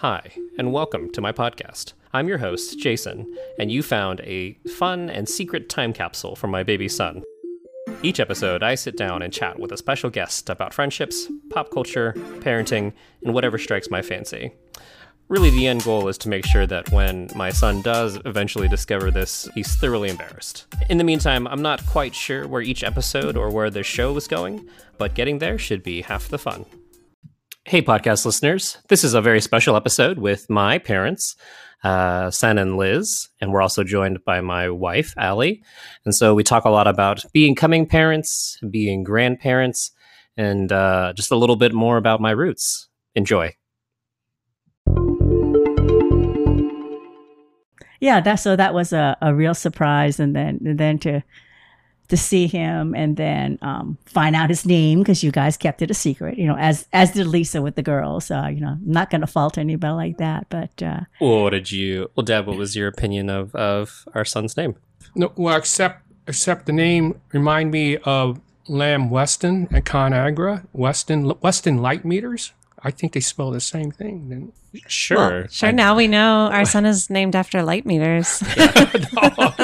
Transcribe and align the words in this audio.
Hi, 0.00 0.30
and 0.58 0.74
welcome 0.74 1.10
to 1.12 1.22
my 1.22 1.32
podcast. 1.32 1.94
I'm 2.12 2.28
your 2.28 2.36
host, 2.36 2.78
Jason, 2.78 3.34
and 3.58 3.72
you 3.72 3.82
found 3.82 4.20
a 4.20 4.52
fun 4.76 5.08
and 5.08 5.26
secret 5.26 5.70
time 5.70 5.94
capsule 5.94 6.36
for 6.36 6.48
my 6.48 6.62
baby 6.62 6.86
son. 6.86 7.22
Each 8.02 8.20
episode, 8.20 8.62
I 8.62 8.74
sit 8.74 8.98
down 8.98 9.22
and 9.22 9.32
chat 9.32 9.58
with 9.58 9.72
a 9.72 9.78
special 9.78 10.10
guest 10.10 10.50
about 10.50 10.74
friendships, 10.74 11.28
pop 11.48 11.70
culture, 11.70 12.12
parenting, 12.40 12.92
and 13.24 13.32
whatever 13.32 13.56
strikes 13.56 13.88
my 13.90 14.02
fancy. 14.02 14.52
Really, 15.28 15.48
the 15.48 15.66
end 15.66 15.82
goal 15.82 16.08
is 16.08 16.18
to 16.18 16.28
make 16.28 16.44
sure 16.44 16.66
that 16.66 16.92
when 16.92 17.30
my 17.34 17.48
son 17.48 17.80
does 17.80 18.18
eventually 18.26 18.68
discover 18.68 19.10
this, 19.10 19.48
he's 19.54 19.76
thoroughly 19.76 20.10
embarrassed. 20.10 20.66
In 20.90 20.98
the 20.98 21.04
meantime, 21.04 21.46
I'm 21.46 21.62
not 21.62 21.86
quite 21.86 22.14
sure 22.14 22.46
where 22.46 22.60
each 22.60 22.84
episode 22.84 23.34
or 23.34 23.48
where 23.48 23.70
the 23.70 23.82
show 23.82 24.14
is 24.18 24.28
going, 24.28 24.68
but 24.98 25.14
getting 25.14 25.38
there 25.38 25.56
should 25.56 25.82
be 25.82 26.02
half 26.02 26.28
the 26.28 26.36
fun. 26.36 26.66
Hey, 27.68 27.82
podcast 27.82 28.24
listeners. 28.24 28.78
This 28.90 29.02
is 29.02 29.14
a 29.14 29.20
very 29.20 29.40
special 29.40 29.74
episode 29.74 30.18
with 30.18 30.48
my 30.48 30.78
parents, 30.78 31.34
uh, 31.82 32.30
Sen 32.30 32.58
and 32.58 32.76
Liz, 32.76 33.28
and 33.40 33.50
we're 33.50 33.60
also 33.60 33.82
joined 33.82 34.24
by 34.24 34.40
my 34.40 34.70
wife, 34.70 35.12
Allie. 35.16 35.64
And 36.04 36.14
so 36.14 36.32
we 36.32 36.44
talk 36.44 36.64
a 36.64 36.70
lot 36.70 36.86
about 36.86 37.24
being 37.32 37.56
coming 37.56 37.84
parents, 37.84 38.56
being 38.70 39.02
grandparents, 39.02 39.90
and 40.36 40.70
uh, 40.70 41.12
just 41.16 41.32
a 41.32 41.36
little 41.36 41.56
bit 41.56 41.74
more 41.74 41.96
about 41.96 42.20
my 42.20 42.30
roots. 42.30 42.86
Enjoy. 43.16 43.52
yeah 47.98 48.20
that 48.20 48.36
so 48.36 48.54
that 48.54 48.74
was 48.74 48.92
a, 48.92 49.16
a 49.22 49.34
real 49.34 49.54
surprise 49.54 50.20
and 50.20 50.36
then 50.36 50.60
and 50.66 50.78
then 50.78 50.98
to 50.98 51.22
to 52.08 52.16
see 52.16 52.46
him 52.46 52.94
and 52.94 53.16
then 53.16 53.58
um, 53.62 53.98
find 54.06 54.36
out 54.36 54.48
his 54.50 54.64
name 54.64 55.00
because 55.00 55.22
you 55.22 55.30
guys 55.30 55.56
kept 55.56 55.82
it 55.82 55.90
a 55.90 55.94
secret 55.94 56.38
you 56.38 56.46
know 56.46 56.56
as 56.56 56.86
as 56.92 57.12
did 57.12 57.26
lisa 57.26 57.60
with 57.60 57.74
the 57.74 57.82
girls 57.82 58.30
uh, 58.30 58.46
you 58.46 58.60
know 58.60 58.68
i'm 58.68 58.80
not 58.84 59.10
going 59.10 59.20
to 59.20 59.26
fault 59.26 59.58
anybody 59.58 59.92
like 59.94 60.16
that 60.18 60.46
but 60.50 60.82
uh, 60.82 61.00
Well, 61.20 61.42
what 61.42 61.50
did 61.50 61.70
you? 61.72 62.10
Well, 62.14 62.24
Deb, 62.24 62.46
what 62.46 62.56
was 62.56 62.76
your 62.76 62.88
opinion 62.88 63.28
of 63.30 63.54
of 63.54 64.06
our 64.14 64.24
son's 64.24 64.56
name? 64.56 64.76
No, 65.14 65.32
well, 65.36 65.56
except 65.56 66.02
except 66.26 66.66
the 66.66 66.72
name 66.72 67.20
remind 67.32 67.70
me 67.70 67.96
of 67.98 68.40
Lamb 68.68 69.10
Weston 69.10 69.68
at 69.72 69.84
ConAgra. 69.84 70.66
Weston 70.72 71.32
Weston 71.40 71.78
light 71.78 72.04
meters. 72.04 72.52
I 72.86 72.90
think 72.92 73.12
they 73.12 73.20
spell 73.20 73.50
the 73.50 73.60
same 73.60 73.90
thing. 73.90 74.28
Then 74.28 74.52
Sure, 74.88 75.46
Sure. 75.50 75.68
I- 75.70 75.72
now 75.72 75.96
we 75.96 76.06
know 76.06 76.48
our 76.52 76.64
son 76.66 76.84
is 76.86 77.08
named 77.08 77.34
after 77.34 77.62
light 77.62 77.86
meters. 77.86 78.42
no, 78.56 79.54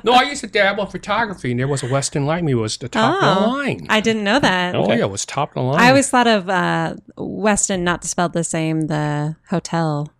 no, 0.04 0.12
I 0.12 0.22
used 0.30 0.42
to 0.42 0.46
dabble 0.46 0.84
in 0.84 0.90
photography, 0.90 1.50
and 1.50 1.58
there 1.60 1.66
was 1.68 1.82
a 1.82 1.88
Weston 1.88 2.24
light 2.24 2.44
meter. 2.44 2.58
It 2.58 2.60
was 2.62 2.76
the 2.76 2.88
top 2.88 3.14
of 3.16 3.20
the 3.20 3.46
Oh, 3.46 3.50
line. 3.50 3.86
I 3.90 4.00
didn't 4.00 4.22
know 4.24 4.38
that. 4.38 4.74
oh 4.76 4.84
Okay. 4.84 4.98
yeah, 4.98 5.04
it 5.04 5.10
was 5.10 5.26
top 5.26 5.50
of 5.50 5.54
the 5.54 5.62
line. 5.62 5.80
I 5.80 5.88
always 5.88 6.08
thought 6.08 6.26
of 6.28 6.48
uh, 6.48 6.94
Westin, 7.18 7.80
not 7.80 8.04
spelled 8.04 8.32
the 8.32 8.44
same, 8.44 8.82
the 8.86 9.36
hotel. 9.50 10.10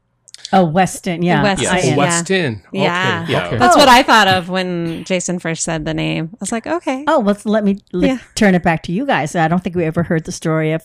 oh 0.53 0.65
weston 0.65 1.23
yeah 1.23 1.43
Weston, 1.43 1.69
I 1.69 1.81
oh, 1.81 1.87
yeah. 1.87 1.97
Weston. 1.97 2.63
Okay. 2.69 2.83
Yeah. 2.83 3.27
Yeah. 3.29 3.47
Okay. 3.47 3.57
That's 3.57 3.77
Oh. 3.77 3.79
what 3.79 3.89
I 3.89 4.03
thought 4.03 4.29
of 4.29 4.49
when 4.51 5.05
Jason 5.05 5.39
first 5.39 5.63
said 5.63 5.85
the 5.87 5.95
name. 5.95 6.31
I 6.35 6.37
was 6.41 6.53
like, 6.53 6.67
okay. 6.67 7.05
oh 7.07 7.21
well 7.21 7.37
let 7.45 7.63
me 7.65 7.79
let, 7.93 8.09
Yeah. 8.09 8.19
turn 8.35 8.55
it 8.55 8.63
back 8.63 8.83
to 8.85 8.93
you 8.93 9.07
guys 9.07 9.35
i 9.35 9.49
don't 9.49 9.63
think 9.65 9.75
we 9.77 9.85
ever 9.85 10.03
heard 10.03 10.25
the 10.25 10.33
story 10.33 10.73
of 10.73 10.83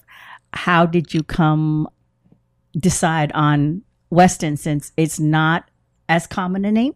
how 0.54 0.86
did 0.86 1.14
you 1.14 1.24
come 1.24 1.88
decide 2.78 3.32
on 3.34 3.82
weston 4.10 4.58
since 4.58 4.92
it's 4.98 5.20
not 5.20 5.70
as 6.08 6.28
common 6.28 6.66
a 6.66 6.72
name 6.72 6.94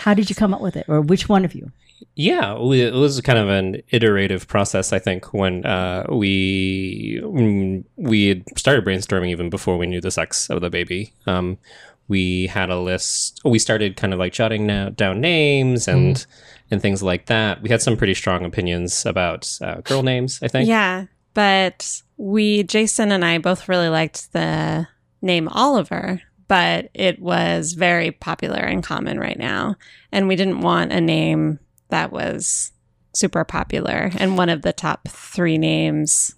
how 0.00 0.14
did 0.14 0.28
you 0.30 0.36
come 0.36 0.54
up 0.54 0.60
with 0.60 0.76
it 0.76 0.86
or 0.88 1.00
which 1.00 1.28
one 1.28 1.44
of 1.44 1.54
you 1.54 1.70
Yeah, 2.14 2.58
we, 2.58 2.82
it 2.82 2.94
was 2.94 3.20
kind 3.20 3.38
of 3.38 3.48
an 3.48 3.82
iterative 3.90 4.46
process. 4.46 4.92
I 4.92 5.00
think 5.00 5.34
when 5.34 5.66
uh, 5.66 6.06
we 6.08 7.20
mm, 7.22 7.84
we 7.96 8.28
had 8.28 8.44
started 8.56 8.84
brainstorming 8.84 9.30
even 9.30 9.50
before 9.50 9.76
we 9.76 9.86
knew 9.86 10.00
the 10.00 10.10
sex 10.10 10.48
of 10.50 10.60
the 10.60 10.70
baby. 10.70 11.12
Um, 11.26 11.58
we 12.06 12.46
had 12.46 12.70
a 12.70 12.78
list. 12.78 13.40
We 13.44 13.58
started 13.58 13.96
kind 13.96 14.12
of 14.12 14.18
like 14.18 14.32
jotting 14.32 14.66
na- 14.66 14.90
down 14.90 15.20
names 15.20 15.88
and 15.88 16.24
and 16.70 16.80
things 16.80 17.02
like 17.02 17.26
that. 17.26 17.62
We 17.62 17.68
had 17.68 17.82
some 17.82 17.96
pretty 17.96 18.14
strong 18.14 18.44
opinions 18.44 19.04
about 19.06 19.58
uh, 19.60 19.80
girl 19.82 20.02
names. 20.02 20.38
I 20.42 20.48
think. 20.48 20.68
Yeah. 20.68 21.06
But 21.34 22.02
we, 22.18 22.64
Jason 22.64 23.12
and 23.12 23.24
I 23.24 23.38
both 23.38 23.68
really 23.68 23.88
liked 23.88 24.32
the 24.32 24.86
name 25.22 25.48
Oliver, 25.48 26.20
but 26.48 26.90
it 26.92 27.20
was 27.20 27.72
very 27.72 28.10
popular 28.10 28.58
and 28.58 28.82
common 28.82 29.18
right 29.18 29.38
now. 29.38 29.76
And 30.12 30.28
we 30.28 30.36
didn't 30.36 30.60
want 30.60 30.92
a 30.92 31.00
name 31.00 31.58
that 31.88 32.12
was 32.12 32.72
super 33.14 33.44
popular 33.44 34.10
and 34.18 34.36
one 34.36 34.48
of 34.48 34.62
the 34.62 34.72
top 34.72 35.08
three 35.08 35.58
names 35.58 36.34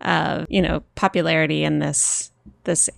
of, 0.00 0.46
you 0.48 0.62
know, 0.62 0.82
popularity 0.94 1.64
in 1.64 1.78
this, 1.78 2.30
this 2.64 2.88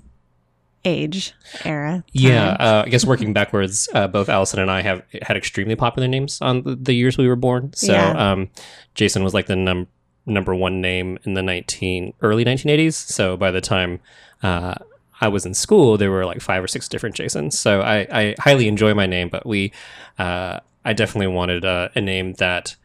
age 0.84 1.32
era. 1.64 2.04
Yeah, 2.12 2.50
uh, 2.58 2.82
I 2.86 2.88
guess 2.88 3.04
working 3.04 3.32
backwards, 3.32 3.88
uh, 3.94 4.08
both 4.08 4.28
Allison 4.28 4.60
and 4.60 4.70
I 4.70 4.82
have 4.82 5.02
had 5.22 5.36
extremely 5.36 5.76
popular 5.76 6.08
names 6.08 6.40
on 6.40 6.62
the, 6.62 6.76
the 6.76 6.92
years 6.92 7.18
we 7.18 7.28
were 7.28 7.36
born. 7.36 7.72
So 7.74 7.92
Yeah. 7.92 8.32
um, 8.32 8.48
Jason 8.94 9.22
was 9.22 9.34
like 9.34 9.46
the 9.46 9.56
num- 9.56 9.88
number 10.26 10.54
one 10.54 10.80
name 10.80 11.18
in 11.24 11.34
the 11.34 11.42
nineteen 11.42 12.14
early 12.20 12.44
nineteen 12.44 12.70
eighties. 12.70 12.96
So 12.96 13.36
by 13.36 13.50
the 13.50 13.60
time 13.60 14.00
uh, 14.42 14.74
I 15.20 15.28
was 15.28 15.46
in 15.46 15.54
school, 15.54 15.96
there 15.96 16.10
were 16.10 16.26
like 16.26 16.40
five 16.40 16.62
or 16.62 16.68
six 16.68 16.88
different 16.88 17.16
Jasons. 17.16 17.58
So 17.58 17.80
I, 17.80 18.06
I 18.10 18.34
highly 18.38 18.68
enjoy 18.68 18.94
my 18.94 19.06
name, 19.06 19.28
but 19.28 19.46
we, 19.46 19.72
uh, 20.18 20.60
I 20.84 20.92
definitely 20.92 21.28
wanted 21.28 21.64
a, 21.64 21.90
a 21.94 22.00
name 22.00 22.34
that. 22.34 22.76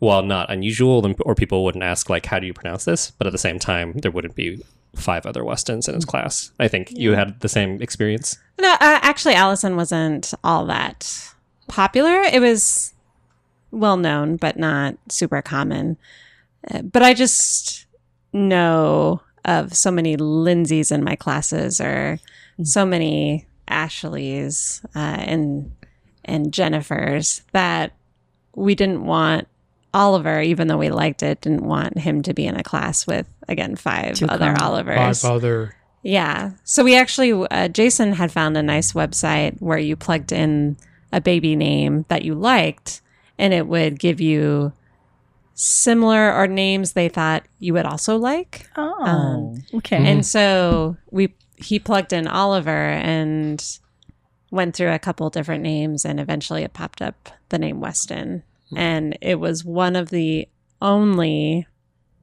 While 0.00 0.22
not 0.22 0.50
unusual, 0.50 1.14
or 1.20 1.34
people 1.34 1.64
wouldn't 1.64 1.84
ask 1.84 2.10
like, 2.10 2.26
"How 2.26 2.38
do 2.38 2.46
you 2.46 2.52
pronounce 2.52 2.84
this?" 2.84 3.12
But 3.12 3.26
at 3.26 3.32
the 3.32 3.38
same 3.38 3.58
time, 3.58 3.92
there 3.92 4.10
wouldn't 4.10 4.34
be 4.34 4.62
five 4.94 5.24
other 5.24 5.42
Westons 5.44 5.88
in 5.88 5.94
his 5.94 6.04
class. 6.04 6.50
I 6.58 6.68
think 6.68 6.90
you 6.90 7.12
had 7.12 7.40
the 7.40 7.48
same 7.48 7.80
experience. 7.80 8.36
No, 8.60 8.70
uh, 8.72 8.76
actually, 8.80 9.34
Allison 9.34 9.76
wasn't 9.76 10.34
all 10.42 10.66
that 10.66 11.32
popular. 11.68 12.20
It 12.20 12.42
was 12.42 12.92
well 13.70 13.96
known, 13.96 14.36
but 14.36 14.58
not 14.58 14.96
super 15.08 15.40
common. 15.40 15.96
Uh, 16.70 16.82
but 16.82 17.02
I 17.02 17.14
just 17.14 17.86
know 18.32 19.20
of 19.44 19.74
so 19.74 19.90
many 19.90 20.16
Lindsays 20.16 20.90
in 20.90 21.04
my 21.04 21.16
classes, 21.16 21.80
or 21.80 22.18
so 22.62 22.86
many 22.86 23.46
Ashleys 23.68 24.84
uh, 24.94 24.98
and 24.98 25.72
and 26.24 26.52
Jennifers 26.52 27.42
that 27.52 27.92
we 28.54 28.74
didn't 28.74 29.04
want 29.04 29.48
Oliver, 29.92 30.40
even 30.40 30.68
though 30.68 30.78
we 30.78 30.90
liked 30.90 31.22
it, 31.22 31.42
didn't 31.42 31.64
want 31.64 31.98
him 31.98 32.22
to 32.22 32.34
be 32.34 32.46
in 32.46 32.56
a 32.56 32.62
class 32.62 33.06
with 33.06 33.26
again 33.48 33.76
five 33.76 34.14
Too 34.14 34.26
other. 34.26 34.54
Olivers. 34.60 35.22
Five 35.22 35.30
other. 35.30 35.76
Yeah. 36.02 36.50
So 36.64 36.84
we 36.84 36.96
actually, 36.96 37.32
uh, 37.32 37.68
Jason 37.68 38.12
had 38.12 38.30
found 38.30 38.58
a 38.58 38.62
nice 38.62 38.92
website 38.92 39.58
where 39.60 39.78
you 39.78 39.96
plugged 39.96 40.32
in 40.32 40.76
a 41.12 41.20
baby 41.20 41.56
name 41.56 42.04
that 42.08 42.24
you 42.24 42.34
liked, 42.34 43.00
and 43.38 43.54
it 43.54 43.66
would 43.66 43.98
give 43.98 44.20
you 44.20 44.72
similar 45.54 46.32
or 46.34 46.46
names 46.46 46.92
they 46.92 47.08
thought 47.08 47.46
you 47.58 47.72
would 47.72 47.86
also 47.86 48.16
like. 48.16 48.68
oh 48.76 49.04
Um, 49.04 49.64
okay 49.74 49.96
And 49.96 50.26
so 50.26 50.96
we 51.10 51.34
he 51.56 51.78
plugged 51.78 52.12
in 52.12 52.26
Oliver 52.26 52.70
and 52.70 53.64
went 54.50 54.74
through 54.74 54.92
a 54.92 54.98
couple 54.98 55.30
different 55.30 55.62
names, 55.62 56.04
and 56.04 56.20
eventually 56.20 56.62
it 56.62 56.72
popped 56.72 57.00
up 57.00 57.30
the 57.48 57.58
name 57.58 57.80
Weston, 57.80 58.42
and 58.76 59.16
it 59.20 59.38
was 59.40 59.64
one 59.64 59.96
of 59.96 60.10
the 60.10 60.48
only 60.82 61.66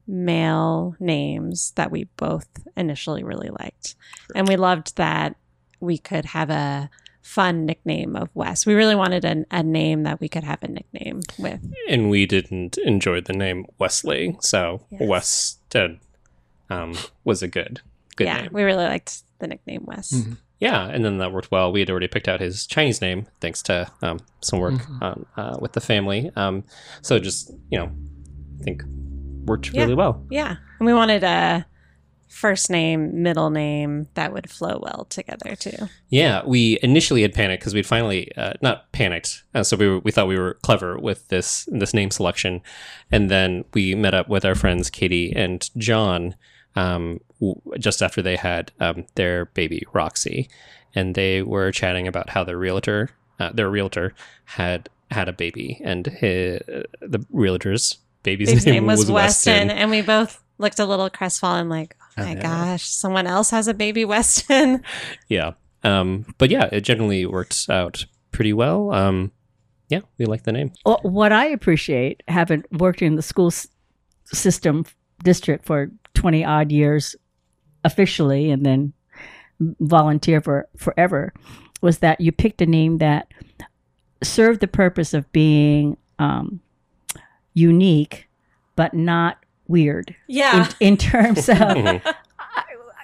male 0.06 0.94
names 1.00 1.72
that 1.76 1.90
we 1.90 2.04
both 2.16 2.48
initially 2.76 3.22
really 3.22 3.50
liked. 3.60 3.94
And 4.34 4.46
we 4.48 4.56
loved 4.56 4.96
that 4.96 5.36
we 5.80 5.98
could 5.98 6.26
have 6.26 6.50
a 6.50 6.90
fun 7.22 7.64
nickname 7.66 8.16
of 8.16 8.28
Wes. 8.34 8.66
We 8.66 8.74
really 8.74 8.94
wanted 8.94 9.24
a, 9.24 9.44
a 9.50 9.62
name 9.62 10.02
that 10.02 10.20
we 10.20 10.28
could 10.28 10.44
have 10.44 10.62
a 10.62 10.68
nickname 10.68 11.20
with. 11.38 11.60
and 11.88 12.10
we 12.10 12.26
didn't 12.26 12.76
enjoy 12.78 13.20
the 13.20 13.32
name 13.32 13.66
Wesley, 13.78 14.36
so 14.40 14.82
Yes. 14.90 15.00
Weston 15.08 16.00
um, 16.68 16.94
was 17.24 17.42
a 17.42 17.48
good 17.48 17.80
good 18.16 18.24
name. 18.26 18.34
yeah, 18.36 18.42
name. 18.42 18.50
we 18.52 18.62
really 18.62 18.84
liked 18.84 19.22
the 19.38 19.46
nickname 19.46 19.84
Wes. 19.86 20.12
Mhm. 20.12 20.36
Yeah, 20.58 20.86
and 20.86 21.04
then 21.04 21.18
that 21.18 21.32
worked 21.32 21.50
well. 21.50 21.72
We 21.72 21.80
had 21.80 21.90
already 21.90 22.06
picked 22.08 22.28
out 22.28 22.40
his 22.40 22.66
Chinese 22.68 23.00
name 23.00 23.26
thanks 23.40 23.62
to 23.62 23.90
um, 24.00 24.20
some 24.42 24.60
work 24.60 24.74
Mhm. 24.74 25.02
on, 25.02 25.26
uh, 25.36 25.56
with 25.60 25.72
the 25.72 25.80
family. 25.80 26.30
Um, 26.36 26.64
so 27.02 27.18
just 27.18 27.50
you 27.70 27.78
know, 27.78 27.90
I 28.60 28.62
think 28.64 28.82
worked 29.44 29.72
Yeah. 29.72 29.82
really 29.82 29.94
well. 29.94 30.24
Yeah. 30.30 30.56
And 30.78 30.86
we 30.86 30.94
wanted 30.94 31.24
a 31.24 31.66
first 32.32 32.70
name, 32.70 33.22
middle 33.22 33.50
name 33.50 34.08
that 34.14 34.32
would 34.32 34.50
flow 34.50 34.78
well 34.82 35.06
together 35.10 35.54
too. 35.54 35.88
Yeah, 36.08 36.42
we 36.44 36.78
initially 36.82 37.22
had 37.22 37.34
panicked 37.34 37.60
because 37.62 37.74
we'd 37.74 37.86
finally 37.86 38.34
uh, 38.36 38.54
not 38.62 38.90
panicked. 38.92 39.44
Uh, 39.54 39.62
so 39.62 39.76
we 39.76 39.88
were, 39.88 39.98
we 40.00 40.10
thought 40.10 40.28
we 40.28 40.38
were 40.38 40.54
clever 40.62 40.98
with 40.98 41.28
this 41.28 41.68
this 41.70 41.94
name 41.94 42.10
selection, 42.10 42.60
and 43.10 43.30
then 43.30 43.64
we 43.74 43.94
met 43.94 44.14
up 44.14 44.28
with 44.28 44.44
our 44.44 44.54
friends 44.54 44.90
Katie 44.90 45.32
and 45.34 45.68
John 45.76 46.34
um, 46.74 47.20
w- 47.40 47.60
just 47.78 48.02
after 48.02 48.22
they 48.22 48.36
had 48.36 48.72
um, 48.80 49.04
their 49.14 49.46
baby 49.46 49.84
Roxy, 49.92 50.48
and 50.94 51.14
they 51.14 51.42
were 51.42 51.70
chatting 51.70 52.08
about 52.08 52.30
how 52.30 52.44
their 52.44 52.58
realtor 52.58 53.10
uh, 53.38 53.52
their 53.52 53.70
realtor 53.70 54.14
had 54.46 54.88
had 55.10 55.28
a 55.28 55.32
baby, 55.32 55.80
and 55.84 56.06
his, 56.06 56.60
the 57.00 57.24
realtor's 57.30 57.98
baby's, 58.22 58.48
Baby's 58.48 58.66
name, 58.66 58.74
name 58.74 58.86
was 58.86 59.10
Weston, 59.10 59.52
Weston. 59.52 59.70
and 59.70 59.90
we 59.90 60.00
both 60.00 60.42
looked 60.58 60.78
a 60.78 60.86
little 60.86 61.10
crestfallen, 61.10 61.68
like, 61.68 61.96
My 62.16 62.34
know. 62.34 62.42
gosh, 62.42 62.84
someone 62.84 63.26
else 63.26 63.50
has 63.50 63.68
a 63.68 63.74
baby 63.74 64.04
Weston. 64.06 64.82
Yeah. 65.28 65.52
Um, 65.82 66.26
but 66.38 66.50
yeah, 66.50 66.68
it 66.70 66.82
generally 66.82 67.26
works 67.26 67.68
out 67.68 68.04
pretty 68.30 68.52
well. 68.52 68.92
Um, 68.92 69.32
yeah, 69.88 70.00
we 70.18 70.26
like 70.26 70.44
the 70.44 70.52
name. 70.52 70.72
Well, 70.86 71.00
what 71.02 71.32
I 71.32 71.46
appreciate, 71.46 72.22
having 72.28 72.64
worked 72.72 73.02
in 73.02 73.16
the 73.16 73.22
school 73.22 73.48
s- 73.48 73.66
system 74.26 74.84
district 75.24 75.64
for 75.66 75.90
20 76.14 76.44
odd 76.44 76.70
years 76.72 77.16
officially 77.84 78.50
and 78.50 78.64
then 78.64 78.92
volunteer 79.80 80.40
for 80.40 80.68
forever, 80.76 81.32
was 81.80 81.98
that 81.98 82.20
you 82.20 82.30
picked 82.32 82.62
a 82.62 82.66
name 82.66 82.98
that 82.98 83.28
served 84.22 84.60
the 84.60 84.68
purpose 84.68 85.14
of 85.14 85.30
being 85.32 85.96
um, 86.18 86.60
unique, 87.54 88.28
but 88.76 88.94
not 88.94 89.38
weird. 89.72 90.14
Yeah. 90.28 90.68
In, 90.80 90.88
in 90.92 90.96
terms 90.96 91.48
of, 91.48 91.56
Mhm. 91.58 92.02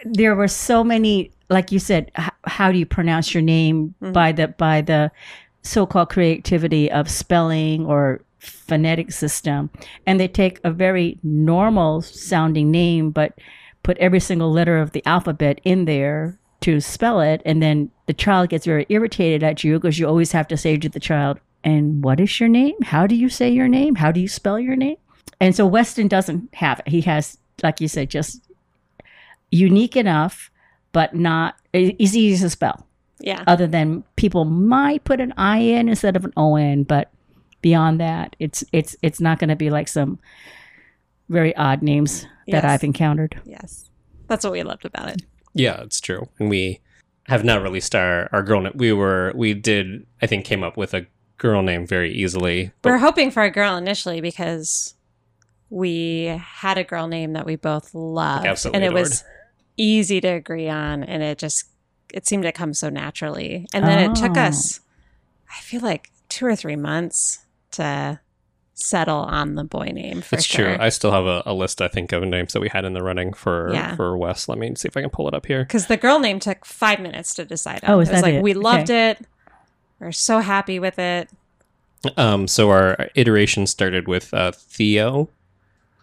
there 0.04 0.36
were 0.36 0.48
so 0.48 0.84
many 0.84 1.30
like 1.50 1.72
you 1.72 1.78
said 1.78 2.10
h- 2.18 2.28
how 2.44 2.70
do 2.70 2.78
you 2.78 2.86
pronounce 2.86 3.34
your 3.34 3.42
name 3.42 3.94
by 4.12 4.30
the 4.32 4.46
by 4.48 4.80
the 4.80 5.10
so-called 5.62 6.08
creativity 6.10 6.90
of 6.90 7.10
spelling 7.10 7.84
or 7.86 8.20
phonetic 8.38 9.10
system 9.10 9.68
and 10.06 10.20
they 10.20 10.28
take 10.28 10.60
a 10.62 10.70
very 10.70 11.18
normal 11.24 12.00
sounding 12.02 12.70
name 12.70 13.10
but 13.10 13.32
put 13.82 13.98
every 13.98 14.20
single 14.20 14.52
letter 14.52 14.78
of 14.78 14.92
the 14.92 15.04
alphabet 15.04 15.60
in 15.64 15.84
there 15.84 16.38
to 16.60 16.80
spell 16.80 17.20
it 17.20 17.42
and 17.44 17.60
then 17.62 17.90
the 18.06 18.14
child 18.14 18.48
gets 18.50 18.64
very 18.66 18.86
irritated 18.88 19.42
at 19.42 19.64
you 19.64 19.74
because 19.78 19.98
you 19.98 20.06
always 20.06 20.30
have 20.32 20.46
to 20.46 20.56
say 20.56 20.76
to 20.76 20.88
the 20.88 21.00
child 21.00 21.40
and 21.64 22.04
what 22.04 22.20
is 22.20 22.38
your 22.38 22.48
name 22.48 22.76
how 22.84 23.06
do 23.06 23.16
you 23.16 23.28
say 23.28 23.50
your 23.50 23.68
name 23.68 23.96
how 23.96 24.12
do 24.12 24.20
you 24.20 24.28
spell 24.28 24.60
your 24.60 24.76
name 24.76 24.96
and 25.40 25.54
so 25.54 25.66
weston 25.66 26.08
doesn't 26.08 26.52
have 26.54 26.80
it 26.80 26.88
he 26.88 27.00
has 27.00 27.38
like 27.62 27.80
you 27.80 27.88
said 27.88 28.08
just 28.10 28.40
unique 29.50 29.96
enough, 29.96 30.50
but 30.92 31.14
not 31.14 31.54
it- 31.72 31.96
easy 31.98 32.36
to 32.36 32.50
spell. 32.50 32.86
Yeah. 33.20 33.42
Other 33.46 33.66
than 33.66 34.04
people 34.16 34.44
might 34.44 35.04
put 35.04 35.20
an 35.20 35.32
I 35.36 35.58
in 35.58 35.88
instead 35.88 36.16
of 36.16 36.24
an 36.24 36.32
O 36.36 36.56
in, 36.56 36.84
but 36.84 37.10
beyond 37.62 38.00
that, 38.00 38.36
it's 38.38 38.62
it's 38.72 38.94
it's 39.02 39.20
not 39.20 39.38
going 39.38 39.48
to 39.48 39.56
be 39.56 39.70
like 39.70 39.88
some 39.88 40.18
very 41.28 41.54
odd 41.56 41.82
names 41.82 42.22
that 42.46 42.62
Yes. 42.62 42.64
I've 42.64 42.84
encountered. 42.84 43.40
Yes. 43.44 43.90
That's 44.28 44.44
what 44.44 44.52
we 44.52 44.62
loved 44.62 44.84
about 44.84 45.08
it. 45.08 45.22
Yeah, 45.54 45.80
it's 45.80 46.00
true. 46.00 46.28
And 46.38 46.48
we 46.48 46.80
have 47.24 47.42
now 47.44 47.58
released 47.58 47.94
our, 47.94 48.28
our 48.32 48.42
girl 48.42 48.60
name. 48.60 48.72
We 48.76 48.92
were, 48.92 49.32
we 49.34 49.52
did, 49.54 50.06
I 50.22 50.26
think, 50.26 50.44
came 50.44 50.62
up 50.62 50.76
with 50.76 50.94
a 50.94 51.06
girl 51.38 51.62
name 51.62 51.86
very 51.86 52.12
easily. 52.14 52.64
We 52.64 52.72
But 52.82 52.90
were 52.92 52.98
hoping 52.98 53.30
for 53.30 53.42
a 53.42 53.50
girl 53.50 53.76
initially 53.76 54.20
because 54.20 54.94
we 55.70 56.24
had 56.40 56.78
a 56.78 56.84
girl 56.84 57.08
name 57.08 57.32
that 57.34 57.44
we 57.46 57.56
both 57.56 57.94
loved. 57.94 58.46
absolutely 58.46 58.76
and 58.76 58.84
it 58.84 58.88
adored. 58.88 59.00
was 59.08 59.24
easy 59.76 60.20
to 60.20 60.28
agree 60.28 60.68
on 60.68 61.02
and 61.04 61.22
it 61.22 61.38
just 61.38 61.64
it 62.12 62.26
seemed 62.26 62.42
to 62.44 62.52
come 62.52 62.72
so 62.74 62.88
naturally. 62.88 63.66
And 63.74 63.84
then 63.84 64.10
it 64.10 64.16
took 64.16 64.36
Oh. 64.36 64.40
us 64.40 64.80
I 65.54 65.60
feel 65.60 65.80
like 65.82 66.10
two 66.28 66.46
or 66.46 66.56
three 66.56 66.76
months 66.76 67.38
to 67.72 68.20
settle 68.74 69.18
on 69.18 69.56
the 69.56 69.64
boy 69.64 69.86
name 69.92 70.20
for 70.20 70.36
it's 70.36 70.44
sure. 70.44 70.76
true. 70.76 70.76
I 70.78 70.88
still 70.90 71.10
have 71.10 71.26
a, 71.26 71.42
a 71.46 71.52
list, 71.54 71.80
I 71.82 71.88
think, 71.88 72.12
of 72.12 72.22
names 72.22 72.52
that 72.52 72.60
we 72.60 72.68
had 72.68 72.84
in 72.84 72.92
the 72.92 73.02
running 73.02 73.32
for, 73.32 73.70
Yeah. 73.72 73.96
for 73.96 74.16
Wes. 74.16 74.48
Let 74.48 74.56
me 74.58 74.72
see 74.76 74.86
if 74.88 74.96
I 74.96 75.00
can 75.00 75.10
pull 75.10 75.26
it 75.26 75.34
up 75.34 75.46
here. 75.46 75.64
Because 75.64 75.86
the 75.88 75.96
girl 75.96 76.18
name 76.20 76.38
took 76.38 76.64
five 76.64 77.00
minutes 77.00 77.34
to 77.36 77.44
decide 77.44 77.82
on. 77.84 77.90
Oh, 77.90 78.00
is 78.00 78.08
it 78.08 78.12
was 78.12 78.20
that 78.22 78.26
like 78.26 78.34
it? 78.36 78.42
we 78.42 78.54
loved 78.54 78.84
Okay. 78.90 79.10
it. 79.10 79.26
We're 79.98 80.12
so 80.12 80.38
happy 80.40 80.78
with 80.78 80.98
it. 80.98 81.28
Um, 82.16 82.46
so 82.46 82.70
our 82.70 83.08
iteration 83.16 83.66
started 83.66 84.06
with 84.06 84.32
uh, 84.32 84.52
Theo, 84.52 85.28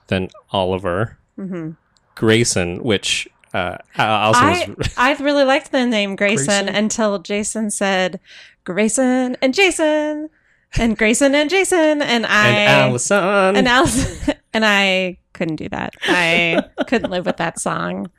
then 0.08 0.30
Oliver, 0.52 1.18
hmm 1.36 1.72
Grayson, 2.16 2.82
which 2.84 3.28
uh, 3.54 3.78
Allison 3.98 4.44
I, 4.46 4.76
was. 4.78 4.94
I 4.98 5.14
really 5.16 5.44
liked 5.44 5.72
the 5.72 5.86
name 5.86 6.16
Grayson, 6.16 6.66
Grayson? 6.66 6.70
until 6.70 7.20
Jason 7.20 7.72
said 7.72 8.20
Grayson 8.64 9.36
and 9.42 9.54
Jason 9.54 10.30
and 10.78 10.98
Grayson 10.98 11.36
and 11.36 11.50
Jason 11.50 12.02
and 12.02 12.26
I 12.26 12.48
and 12.50 12.90
Allison. 12.90 13.18
and 13.56 13.68
Allison 13.68 14.36
and 14.54 14.66
I 14.66 15.18
couldn't 15.34 15.58
do 15.58 15.68
that. 15.70 15.94
I 16.04 16.64
couldn't 16.88 17.12
live 17.12 17.26
with 17.26 17.38
that 17.38 17.60
song 17.60 18.10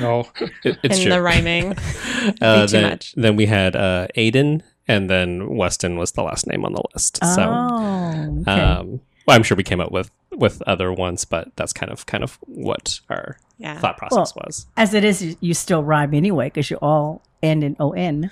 No, 0.00 0.28
It- 0.64 0.78
it's 0.84 0.98
in 0.98 1.02
true. 1.02 1.10
the 1.12 1.22
rhyming. 1.22 1.72
Uh, 2.40 2.66
too 2.66 2.72
then, 2.72 2.82
much. 2.90 3.12
then 3.16 3.34
we 3.36 3.46
had 3.46 3.74
uh, 3.76 4.06
Aiden, 4.16 4.62
and 4.88 5.10
then 5.10 5.56
Weston 5.56 5.96
was 5.98 6.12
the 6.12 6.22
last 6.22 6.46
name 6.46 6.64
on 6.64 6.72
the 6.74 6.82
list. 6.94 7.18
So, 7.24 7.42
oh, 7.42 8.38
okay. 8.42 8.50
um, 8.60 9.00
well, 9.26 9.36
I'm 9.36 9.42
sure 9.42 9.56
we 9.56 9.62
came 9.62 9.80
up 9.80 9.92
with 9.92 10.10
with 10.32 10.62
other 10.66 10.92
ones, 10.92 11.24
but 11.24 11.48
that's 11.56 11.72
kind 11.72 11.90
of 11.90 12.04
kind 12.06 12.22
of 12.22 12.38
what 12.46 13.00
our 13.08 13.38
Yeah. 13.58 13.78
thought 13.78 13.96
process 13.96 14.34
was. 14.34 14.66
As 14.76 14.92
it 14.94 15.02
is, 15.04 15.22
you- 15.22 15.36
you 15.40 15.54
still 15.54 15.82
rhyme 15.82 16.12
anyway 16.14 16.46
because 16.48 16.70
you 16.70 16.76
all 16.82 17.22
end 17.42 17.64
in 17.64 17.74
O 17.80 17.92
N. 17.92 18.30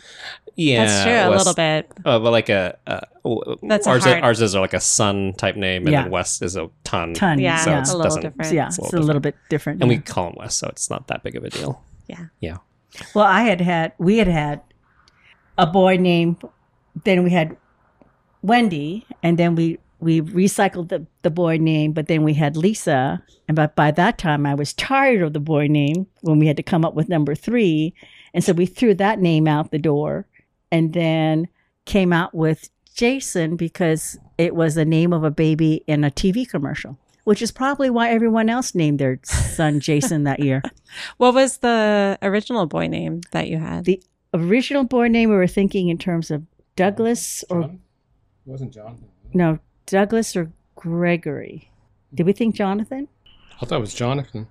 Yeah, 0.57 0.85
That's 0.85 1.03
true, 1.05 1.35
a 1.35 1.37
little 1.37 1.55
bit. 1.55 1.91
Uh, 2.05 2.19
but 2.21 2.31
like 2.31 2.49
a, 2.49 2.77
uh, 2.87 3.01
w- 3.25 3.57
That's 3.63 3.87
a 3.87 3.91
ours. 3.91 4.05
hard- 4.05 4.23
ours 4.23 4.41
is 4.43 4.55
like 4.55 4.75
a 4.75 4.81
sun 4.81 5.33
type 5.37 5.57
name, 5.57 5.83
and 5.87 5.93
Yeah. 5.93 6.03
then 6.03 6.11
West 6.13 6.43
is 6.43 6.57
a 6.57 6.69
ton. 6.85 7.15
Ton. 7.15 7.39
Yeah, 7.41 7.57
so 7.57 7.71
yeah. 7.71 7.81
it's 7.81 7.91
a 7.91 7.97
little 7.97 8.05
doesn't- 8.11 8.23
different. 8.23 8.47
So, 8.49 8.55
yeah, 8.55 8.67
It's 8.67 8.79
it's, 8.79 8.87
a 8.87 8.91
a 8.91 8.93
little 8.93 9.07
little 9.07 9.21
bit 9.21 9.35
different. 9.49 9.83
and 9.83 9.91
yeah. 9.91 9.99
we 9.99 10.03
call 10.03 10.29
him 10.29 10.35
West, 10.37 10.59
so 10.59 10.69
it's 10.69 10.91
not 10.91 11.09
that 11.09 11.23
big 11.25 11.35
of 11.37 11.43
a 11.45 11.51
deal. 11.51 11.83
Yeah. 12.07 12.27
Yeah, 12.41 12.57
Well, 13.15 13.25
I 13.25 13.43
had 13.43 13.61
had 13.63 13.93
we 13.99 14.19
had 14.19 14.29
had 14.29 14.61
a 15.59 15.67
boy 15.67 15.97
named 15.97 16.37
then 17.05 17.25
we 17.25 17.31
had 17.31 17.57
Wendy 18.43 19.07
and 19.23 19.39
then 19.39 19.55
we 19.57 19.79
we 20.01 20.21
recycled 20.21 20.89
the, 20.89 21.07
the 21.23 21.31
boy 21.31 21.57
name 21.57 21.93
but 21.93 22.07
then 22.07 22.23
we 22.23 22.35
had 22.35 22.57
Lisa 22.57 23.23
and 23.49 23.57
but 23.57 23.75
by 23.75 23.91
that 23.91 24.19
time 24.19 24.47
I 24.47 24.55
was 24.55 24.73
tired 24.73 25.23
of 25.23 25.33
the 25.33 25.41
boy 25.41 25.67
name 25.67 26.07
when 26.23 26.39
we 26.39 26.47
had 26.47 26.57
to 26.57 26.63
come 26.63 26.85
up 26.85 26.95
with 26.95 27.09
number 27.09 27.35
3 27.35 27.95
and 28.33 28.43
so 28.43 28.53
we 28.53 28.67
threw 28.67 28.95
that 28.95 29.21
name 29.21 29.47
out 29.47 29.71
the 29.71 29.79
door 29.79 30.27
and 30.71 30.93
then 30.93 31.49
came 31.85 32.13
out 32.13 32.35
with 32.35 32.71
Jason 32.95 33.57
because 33.57 34.19
it 34.39 34.55
was 34.55 34.75
the 34.75 34.85
name 34.85 35.13
of 35.13 35.25
a 35.25 35.31
baby 35.31 35.85
in 35.87 36.05
a 36.05 36.11
TV 36.11 36.49
commercial 36.49 36.99
which 37.25 37.43
is 37.43 37.51
probably 37.51 37.91
why 37.91 38.11
everyone 38.11 38.49
else 38.49 38.75
named 38.75 38.99
their 38.99 39.19
son 39.25 39.81
Jason 39.81 40.25
that 40.25 40.41
year. 40.41 40.63
What 41.17 41.35
was 41.35 41.59
the 41.59 42.19
original 42.23 42.67
boy 42.67 42.87
name 42.87 43.23
that 43.33 43.49
you 43.49 43.59
had? 43.59 43.85
The 43.85 44.01
original 44.33 44.85
boy 44.85 45.09
name 45.09 45.31
we 45.31 45.35
were 45.35 45.49
thinking 45.49 45.89
in 45.89 45.99
terms 45.99 46.31
of 46.31 46.45
Douglas 46.77 47.45
or 47.51 47.63
John? 47.63 47.81
It 48.47 48.51
wasn't 48.51 48.73
John. 48.73 49.05
no 49.33 49.59
Douglas 49.87 50.37
or 50.37 50.51
Gregory. 50.77 51.71
Did 52.15 52.27
we 52.27 52.33
think 52.33 52.55
Jonathan? 52.55 53.09
I 53.61 53.67
thought 53.67 53.77
it 53.77 53.81
was 53.81 53.95
Jonathan. 53.95 54.49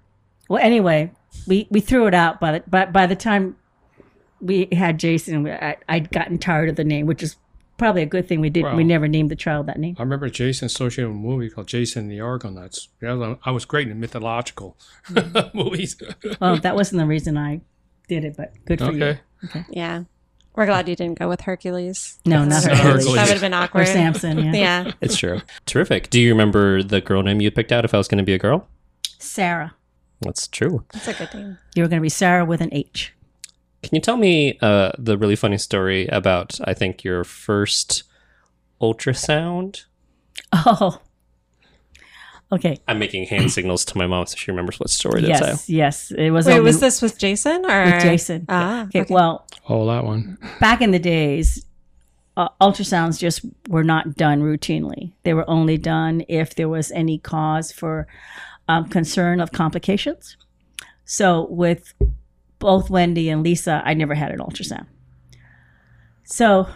Well, 0.50 0.62
anyway, 0.62 1.12
we 1.48 1.68
we 1.70 1.80
threw 1.80 2.08
it 2.08 2.14
out, 2.14 2.40
but 2.40 2.70
but 2.70 2.92
by 2.92 3.08
the 3.08 3.16
time 3.16 3.56
we 4.42 4.68
had 4.72 5.00
Jason, 5.00 5.48
I, 5.48 5.78
I'd 5.88 6.12
gotten 6.12 6.38
tired 6.38 6.70
of 6.70 6.76
the 6.76 6.84
name, 6.84 7.06
which 7.06 7.24
is 7.24 7.38
probably 7.78 8.02
a 8.02 8.08
good 8.08 8.28
thing. 8.28 8.42
We 8.42 8.50
did 8.50 8.66
we 8.76 8.84
never 8.84 9.08
named 9.08 9.32
the 9.32 9.36
child 9.36 9.68
that 9.68 9.80
name. 9.80 9.96
I 9.98 10.04
remember 10.04 10.30
Jason 10.30 10.66
associated 10.66 11.10
with 11.10 11.18
a 11.18 11.20
movie 11.20 11.50
called 11.50 11.68
Jason 11.68 12.04
and 12.04 12.12
the 12.12 12.20
Argonauts. 12.20 12.90
Yeah, 13.02 13.36
I 13.44 13.52
was 13.52 13.66
great 13.66 13.88
in 13.88 14.00
mythological 14.00 14.78
mm-hmm. 15.08 15.58
movies. 15.58 15.96
Well, 16.40 16.58
that 16.58 16.76
wasn't 16.76 17.00
the 17.00 17.08
reason 17.08 17.38
I 17.38 17.62
did 18.08 18.26
it, 18.26 18.36
but 18.38 18.54
good 18.66 18.80
for 18.80 18.92
you. 18.92 19.04
okay. 19.04 19.20
you. 19.54 19.66
Yeah. 19.70 20.04
We're 20.56 20.66
glad 20.68 20.88
you 20.88 20.96
didn't 20.96 21.18
go 21.18 21.28
with 21.30 21.42
Hercules. 21.42 22.20
No, 22.26 22.46
not 22.46 22.64
That 22.64 22.78
Hercules. 22.78 23.16
That 23.16 23.28
would 23.28 23.34
have 23.34 23.42
been 23.42 23.54
awkward. 23.54 23.82
Or 23.82 23.84
awkward. 23.84 23.94
Samson. 23.94 24.38
Yeah. 24.40 24.52
Yeah. 24.54 24.92
it's 25.02 25.18
true. 25.18 25.42
Terrific. 25.66 26.10
Do 26.10 26.20
you 26.22 26.30
remember 26.30 26.84
the 26.84 27.02
girl 27.02 27.24
name 27.24 27.42
you 27.42 27.50
picked 27.52 27.72
out? 27.72 27.86
If 27.86 27.94
I 27.94 27.98
was 27.98 28.08
going 28.08 28.20
to 28.20 28.24
be 28.24 28.34
a 28.34 28.40
girl, 28.40 28.68
Sarah. 29.18 29.74
that's 30.22 30.48
true. 30.48 30.86
That's 30.94 31.08
a 31.08 31.14
good 31.14 31.34
name. 31.34 31.58
You 31.76 31.84
were 31.84 31.90
going 31.90 32.00
to 32.00 32.04
be 32.04 32.10
Sarah 32.10 32.46
with 32.46 32.62
an 32.62 32.70
H. 32.72 33.14
Can 33.82 33.96
you 33.96 34.02
tell 34.02 34.16
me 34.16 34.58
uh, 34.62 34.92
the 34.98 35.18
really 35.18 35.36
funny 35.36 35.58
story 35.58 36.08
about 36.08 36.60
I 36.64 36.74
think 36.74 37.04
your 37.04 37.24
first 37.24 38.04
ultrasound? 38.82 39.86
Oh. 40.54 41.00
Okay. 42.54 42.78
I'm 42.88 43.00
making 43.00 43.26
hand 43.26 43.52
signals 43.52 43.84
to 43.86 43.98
my 43.98 44.06
mom 44.08 44.26
so 44.28 44.36
she 44.38 44.52
remembers 44.52 44.80
what 44.80 44.90
story 44.90 45.22
to 45.22 45.28
Yes. 45.28 45.66
say. 45.66 45.74
Yes. 45.74 46.12
It 46.12 46.32
was. 46.32 46.46
Wait, 46.46 46.54
only 46.54 46.64
was 46.66 46.80
this 46.80 47.02
with 47.02 47.18
Jason 47.18 47.66
or 47.66 47.86
with 47.86 48.02
Jason? 48.02 48.46
Ah, 48.50 48.84
Okay. 48.86 49.02
okay. 49.02 49.14
Well, 49.14 49.48
Oh, 49.68 49.86
that 49.88 50.04
one. 50.06 50.38
back 50.60 50.82
in 50.82 50.92
the 50.92 51.00
days, 51.00 51.66
uh, 52.38 52.50
ultrasounds 52.62 53.20
just 53.20 53.42
were 53.70 53.84
not 53.84 54.16
done 54.16 54.42
routinely. 54.42 55.12
They 55.24 55.34
were 55.34 55.50
only 55.50 55.78
done 55.78 56.24
if 56.28 56.56
there 56.56 56.70
was 56.70 56.92
any 56.92 57.18
cause 57.18 57.72
for 57.72 58.08
um, 58.68 58.88
concern 58.90 59.40
of 59.42 59.52
complications. 59.52 60.38
So 61.06 61.48
with 61.50 61.94
both 62.60 62.90
Wendy 62.90 63.30
and 63.30 63.44
Lisa, 63.44 63.82
I 63.84 63.94
never 63.94 64.16
had 64.16 64.32
an 64.32 64.40
ultrasound. 64.40 64.86
So 66.24 66.68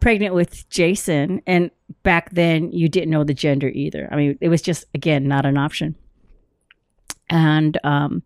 pregnant 0.00 0.34
with 0.34 0.68
Jason, 0.70 1.42
and 1.46 1.70
back 2.02 2.30
then 2.30 2.72
you 2.72 2.88
didn't 2.88 3.10
know 3.10 3.24
the 3.24 3.34
gender 3.34 3.68
either. 3.68 4.08
I 4.10 4.16
mean, 4.16 4.38
it 4.40 4.48
was 4.48 4.62
just 4.62 4.84
again 4.94 5.26
not 5.28 5.46
an 5.46 5.56
option. 5.56 5.94
And 7.30 7.78
um, 7.84 8.22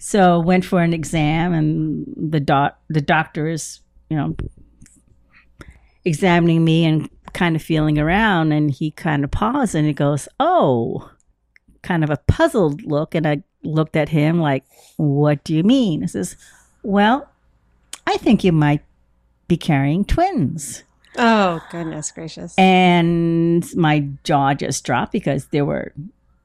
so 0.00 0.38
went 0.38 0.64
for 0.64 0.82
an 0.82 0.92
exam, 0.92 1.52
and 1.52 2.06
the 2.16 2.40
doc 2.40 2.78
the 2.88 3.00
doctor 3.00 3.48
is 3.48 3.80
you 4.10 4.16
know 4.16 4.36
examining 6.04 6.64
me 6.64 6.84
and 6.84 7.08
kind 7.32 7.56
of 7.56 7.62
feeling 7.62 7.98
around 7.98 8.52
and 8.52 8.70
he 8.70 8.90
kind 8.90 9.24
of 9.24 9.30
paused 9.30 9.74
and 9.74 9.86
he 9.86 9.92
goes 9.92 10.28
oh 10.38 11.10
kind 11.82 12.04
of 12.04 12.10
a 12.10 12.18
puzzled 12.28 12.82
look 12.82 13.14
and 13.14 13.26
I 13.26 13.42
looked 13.64 13.96
at 13.96 14.10
him 14.10 14.40
like, 14.40 14.64
What 14.96 15.42
do 15.44 15.54
you 15.54 15.62
mean? 15.62 16.02
He 16.02 16.08
says, 16.08 16.36
Well, 16.82 17.28
I 18.06 18.16
think 18.18 18.44
you 18.44 18.52
might 18.52 18.82
be 19.48 19.56
carrying 19.56 20.04
twins. 20.04 20.84
Oh, 21.16 21.62
goodness 21.70 22.10
gracious. 22.10 22.54
And 22.58 23.64
my 23.76 24.08
jaw 24.24 24.54
just 24.54 24.84
dropped 24.84 25.12
because 25.12 25.46
there 25.46 25.64
were 25.64 25.92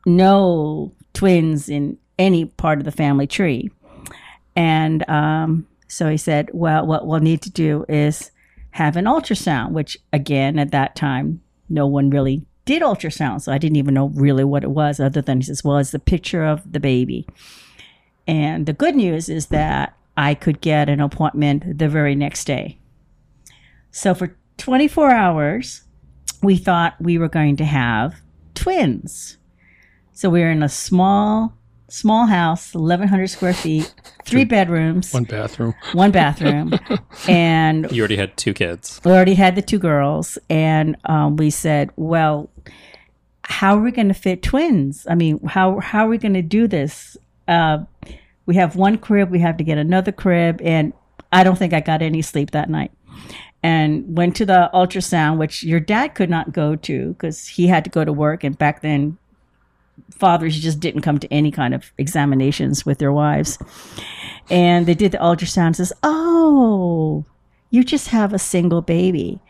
no 0.06 0.92
twins 1.14 1.70
in 1.70 1.98
any 2.18 2.46
part 2.46 2.80
of 2.80 2.86
the 2.86 2.92
family 2.92 3.28
tree. 3.28 3.72
And 4.56 5.08
um, 5.10 5.68
so 5.88 6.10
he 6.10 6.18
said, 6.18 6.50
Well, 6.54 6.86
what 6.86 7.08
we'll 7.08 7.20
need 7.20 7.42
to 7.44 7.50
do 7.50 7.86
is 7.90 8.32
have 8.72 8.96
an 8.96 9.06
ultrasound, 9.06 9.72
which 9.72 9.98
again, 10.14 10.60
at 10.60 10.72
that 10.72 10.96
time, 10.96 11.42
no 11.70 11.88
one 11.88 12.10
really 12.10 12.46
did 12.66 12.82
ultrasound. 12.82 13.42
So 13.42 13.52
I 13.52 13.58
didn't 13.58 13.78
even 13.78 13.96
know 13.96 14.10
really 14.10 14.44
what 14.44 14.64
it 14.64 14.72
was, 14.72 15.00
other 15.00 15.22
than 15.22 15.40
he 15.40 15.46
says, 15.46 15.64
Well, 15.64 15.78
it's 15.78 15.92
the 15.92 16.00
picture 16.00 16.44
of 16.44 16.72
the 16.72 16.80
baby. 16.80 17.26
And 18.28 18.66
the 18.66 18.74
good 18.74 18.96
news 18.96 19.28
is 19.30 19.48
that 19.48 19.96
I 20.16 20.36
could 20.36 20.62
get 20.62 20.90
an 20.90 21.00
appointment 21.00 21.80
the 21.80 21.90
very 21.90 22.14
next 22.14 22.46
day. 22.46 22.78
So 23.92 24.14
for 24.14 24.36
24 24.60 25.10
hours, 25.12 25.82
we 26.44 26.56
thought 26.58 26.96
we 27.00 27.18
were 27.18 27.30
going 27.30 27.56
to 27.58 27.66
have 27.66 28.16
twins. 28.54 29.38
So 30.14 30.30
we 30.30 30.42
were 30.42 30.52
in 30.52 30.62
a 30.64 30.70
small, 30.70 31.54
small 31.88 32.28
house, 32.28 32.74
1,100 32.74 33.28
square 33.28 33.54
feet, 33.54 33.94
three 34.26 34.44
bedrooms, 34.44 35.14
One 35.14 35.24
bathroom. 35.24 35.74
one 35.94 36.12
bathroom, 36.12 36.74
and 37.28 37.90
You 37.92 38.02
already 38.02 38.18
had 38.18 38.36
two 38.38 38.54
kids. 38.54 39.00
we 39.04 39.12
already 39.12 39.34
had 39.36 39.56
the 39.56 39.62
two 39.62 39.80
girls. 39.80 40.38
And 40.50 40.98
um, 41.06 41.38
we 41.38 41.50
said, 41.50 41.90
well, 41.96 42.50
how 43.44 43.78
are 43.78 43.82
we 43.82 43.92
going 43.92 44.10
to 44.10 44.14
fit 44.14 44.44
twins? 44.44 45.08
I 45.10 45.16
mean, 45.16 45.40
how 45.48 45.80
how 45.80 46.06
are 46.06 46.10
we 46.10 46.18
going 46.20 46.36
to 46.36 46.42
do 46.44 46.68
this? 46.68 47.18
Uh, 47.48 47.80
we 48.46 48.56
have 48.56 48.76
one 48.76 48.98
crib, 48.98 49.32
we 49.32 49.40
have 49.40 49.58
to 49.58 49.64
get 49.64 49.78
another 49.78 50.12
crib, 50.12 50.62
and 50.62 50.94
I 51.32 51.44
don't 51.44 51.58
think 51.58 51.74
I 51.74 51.80
got 51.80 52.02
any 52.02 52.22
sleep 52.22 52.52
that 52.52 52.70
night. 52.70 52.92
And 53.62 54.18
went 54.18 54.38
to 54.38 54.46
the 54.46 54.70
ultrasound, 54.74 55.38
which 55.38 55.64
your 55.64 55.82
dad 55.82 56.16
could 56.16 56.30
not 56.30 56.54
go 56.54 56.78
to 56.78 57.10
because 57.10 57.46
he 57.46 57.68
had 57.68 57.84
to 57.84 57.90
go 57.90 58.06
to 58.06 58.14
work, 58.14 58.44
and 58.46 58.58
back 58.58 58.82
then, 58.82 59.18
fathers 60.12 60.58
just 60.58 60.80
didn't 60.80 61.02
come 61.02 61.20
to 61.20 61.34
any 61.34 61.52
kind 61.52 61.74
of 61.74 61.92
examinations 61.98 62.86
with 62.86 63.00
their 63.00 63.12
wives. 63.12 63.58
And 64.50 64.86
they 64.86 64.94
did 64.94 65.12
the 65.12 65.18
ultrasound. 65.18 65.68
and 65.68 65.76
Says, 65.76 65.94
"Oh, 66.04 67.26
you 67.70 67.84
just 67.84 68.08
have 68.08 68.34
a 68.34 68.40
single 68.40 68.82
baby," 68.82 69.42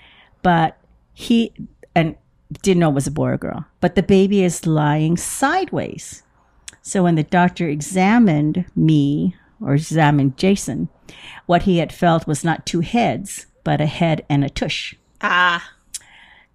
but 0.42 0.78
he 1.14 1.54
and 1.94 2.16
didn't 2.64 2.80
know 2.80 2.90
it 2.90 2.96
was 2.96 3.08
a 3.08 3.12
boy 3.12 3.30
or 3.30 3.38
girl. 3.38 3.66
But 3.80 3.94
the 3.94 4.04
baby 4.04 4.44
is 4.44 4.66
lying 4.66 5.18
sideways. 5.18 6.24
So 6.82 7.04
when 7.04 7.16
the 7.16 7.24
doctor 7.24 7.68
examined 7.68 8.66
me 8.76 9.36
or 9.62 9.76
examined 9.76 10.38
Jason, 10.38 10.90
what 11.46 11.64
he 11.64 11.78
had 11.78 11.94
felt 11.94 12.26
was 12.26 12.44
not 12.44 12.66
two 12.66 12.80
heads, 12.80 13.46
but 13.64 13.82
a 13.82 13.86
head 13.86 14.26
and 14.30 14.44
a 14.44 14.50
tush. 14.50 14.96
ah. 15.22 15.68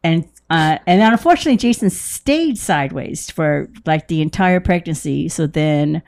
And 0.02 0.28
uh, 0.50 0.76
and 0.86 1.00
unfortunately, 1.00 1.56
Jason 1.56 1.88
stayed 1.88 2.58
sideways 2.58 3.30
for 3.30 3.70
like 3.86 4.08
the 4.08 4.20
entire 4.20 4.60
pregnancy. 4.60 5.30
So 5.30 5.46
then, 5.46 6.02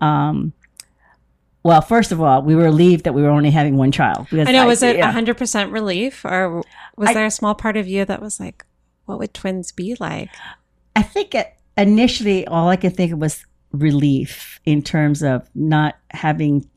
um, 0.00 0.52
well, 1.62 1.80
first 1.80 2.10
of 2.10 2.20
all, 2.20 2.42
we 2.42 2.56
were 2.56 2.64
relieved 2.64 3.04
that 3.04 3.12
we 3.14 3.22
were 3.22 3.28
only 3.30 3.50
having 3.52 3.76
one 3.76 3.92
child. 3.92 4.26
because 4.30 4.48
I 4.48 4.52
know. 4.52 4.66
Was 4.66 4.82
it 4.82 4.96
yeah. 4.96 5.12
100% 5.12 5.72
relief 5.72 6.24
or 6.24 6.64
was 6.96 7.10
I- 7.10 7.14
there 7.14 7.26
a 7.26 7.30
small 7.30 7.54
part 7.54 7.76
of 7.76 7.86
you 7.86 8.04
that 8.04 8.20
was 8.20 8.40
like, 8.40 8.64
what 9.06 9.18
would 9.20 9.32
twins 9.32 9.70
be 9.70 9.96
like? 10.00 10.30
I 10.96 11.02
think 11.02 11.34
it, 11.36 11.54
initially 11.76 12.44
all 12.48 12.68
I 12.68 12.74
could 12.76 12.96
think 12.96 13.12
of 13.12 13.20
was 13.20 13.46
relief 13.70 14.58
in 14.64 14.82
terms 14.82 15.22
of 15.22 15.48
not 15.54 15.96
having, 16.10 16.68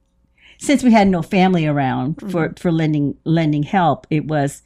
since 0.62 0.84
we 0.84 0.92
had 0.92 1.08
no 1.08 1.24
family 1.24 1.66
around 1.66 2.22
for, 2.32 2.54
for 2.56 2.72
lending 2.72 3.18
lending 3.24 3.64
help. 3.64 4.06
It 4.12 4.28
was, 4.28 4.62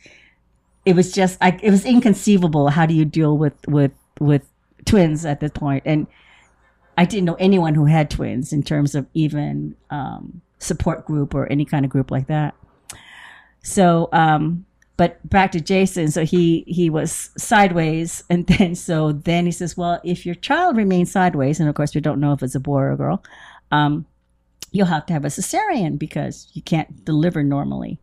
it 0.85 0.93
was 0.93 1.13
just 1.13 1.37
I, 1.39 1.57
it 1.63 1.71
was 1.71 1.85
inconceivable. 1.85 2.67
How 2.69 2.85
do 2.85 2.93
you 2.93 3.05
deal 3.05 3.37
with 3.37 3.53
with 3.65 3.93
with 4.19 4.45
twins 4.83 5.25
at 5.25 5.39
this 5.39 5.51
point? 5.51 5.83
And 5.85 6.05
I 6.97 7.05
didn't 7.05 7.23
know 7.23 7.35
anyone 7.35 7.75
who 7.75 7.85
had 7.85 8.09
twins 8.09 8.51
in 8.51 8.61
terms 8.61 8.93
of 8.93 9.07
even 9.13 9.77
um, 9.89 10.41
support 10.59 11.05
group 11.05 11.33
or 11.33 11.47
any 11.47 11.63
kind 11.63 11.85
of 11.85 11.91
group 11.91 12.11
like 12.11 12.27
that. 12.27 12.55
So, 13.63 14.09
um, 14.11 14.65
but 14.97 15.27
back 15.29 15.53
to 15.53 15.61
Jason. 15.61 16.11
So 16.11 16.25
he 16.25 16.65
he 16.67 16.89
was 16.89 17.29
sideways, 17.37 18.21
and 18.29 18.45
then 18.47 18.75
so 18.75 19.13
then 19.13 19.45
he 19.45 19.51
says, 19.53 19.77
"Well, 19.77 20.01
if 20.03 20.25
your 20.25 20.35
child 20.35 20.75
remains 20.75 21.09
sideways, 21.09 21.61
and 21.61 21.69
of 21.69 21.75
course 21.75 21.95
we 21.95 22.01
don't 22.01 22.19
know 22.19 22.33
if 22.33 22.43
it's 22.43 22.53
a 22.53 22.59
boy 22.59 22.79
or 22.79 22.91
a 22.91 22.97
girl, 22.97 23.23
um, 23.71 24.05
you'll 24.75 24.87
have 24.87 25.05
to 25.07 25.13
have 25.13 25.25
a 25.25 25.29
cesarean 25.29 25.97
because 25.97 26.49
you 26.53 26.61
can't 26.61 27.05
deliver 27.05 27.43
normally." 27.43 27.99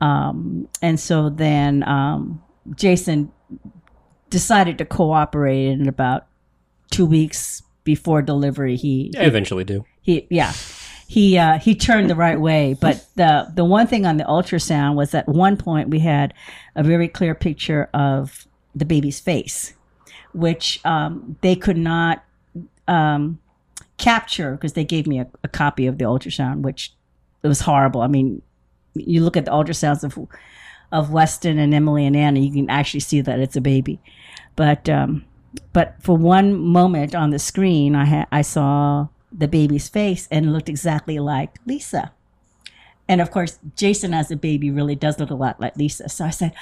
Um, 0.00 0.68
and 0.80 0.98
so 0.98 1.30
then 1.30 1.86
um, 1.88 2.42
Jason 2.74 3.30
decided 4.30 4.78
to 4.78 4.84
cooperate, 4.84 5.66
in 5.66 5.88
about 5.88 6.26
two 6.90 7.06
weeks 7.06 7.62
before 7.84 8.22
delivery, 8.22 8.76
he 8.76 9.12
I 9.18 9.24
eventually 9.24 9.64
do. 9.64 9.84
he 10.00 10.26
yeah 10.30 10.52
he 11.08 11.36
uh, 11.36 11.58
he 11.58 11.74
turned 11.74 12.08
the 12.08 12.14
right 12.16 12.40
way 12.40 12.74
but 12.80 13.06
the 13.16 13.46
the 13.54 13.64
one 13.64 13.86
thing 13.86 14.06
on 14.06 14.16
the 14.16 14.24
ultrasound 14.24 14.94
was 14.94 15.14
at 15.14 15.28
one 15.28 15.56
point 15.58 15.90
we 15.90 15.98
had 15.98 16.32
a 16.74 16.82
very 16.82 17.06
clear 17.08 17.34
picture 17.34 17.90
of 17.92 18.46
the 18.74 18.86
baby's 18.86 19.20
face 19.20 19.74
which 20.32 20.80
um, 20.86 21.36
they 21.42 21.54
could 21.54 21.76
not 21.76 22.24
um, 22.88 23.38
capture 24.02 24.52
because 24.52 24.72
they 24.72 24.84
gave 24.84 25.06
me 25.06 25.20
a, 25.20 25.26
a 25.44 25.48
copy 25.48 25.86
of 25.86 25.98
the 25.98 26.04
ultrasound 26.04 26.62
which 26.62 26.92
it 27.42 27.48
was 27.48 27.60
horrible 27.60 28.02
i 28.02 28.06
mean 28.06 28.42
you 28.94 29.22
look 29.22 29.36
at 29.36 29.44
the 29.44 29.50
ultrasounds 29.50 30.02
of 30.04 30.18
of 30.90 31.12
weston 31.12 31.58
and 31.58 31.72
emily 31.72 32.04
and 32.04 32.16
anna 32.16 32.40
you 32.40 32.52
can 32.52 32.68
actually 32.68 33.00
see 33.00 33.20
that 33.20 33.38
it's 33.38 33.56
a 33.56 33.60
baby 33.60 34.00
but 34.56 34.88
um, 34.88 35.24
but 35.72 35.96
for 36.00 36.16
one 36.16 36.54
moment 36.54 37.14
on 37.14 37.30
the 37.30 37.38
screen, 37.38 37.94
I 37.94 38.04
had 38.04 38.26
I 38.32 38.42
saw 38.42 39.08
the 39.30 39.48
baby's 39.48 39.88
face 39.88 40.28
and 40.30 40.52
looked 40.52 40.68
exactly 40.68 41.18
like 41.18 41.58
Lisa. 41.66 42.12
And 43.08 43.20
of 43.20 43.30
course, 43.30 43.58
Jason 43.76 44.14
as 44.14 44.30
a 44.30 44.36
baby 44.36 44.70
really 44.70 44.94
does 44.94 45.18
look 45.18 45.30
a 45.30 45.34
lot 45.34 45.60
like 45.60 45.76
Lisa. 45.76 46.08
So 46.08 46.24
I 46.24 46.30
said, 46.30 46.52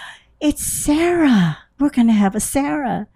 "It's 0.40 0.62
Sarah. 0.62 1.58
We're 1.78 1.90
gonna 1.90 2.12
have 2.12 2.34
a 2.34 2.40
Sarah." 2.40 3.06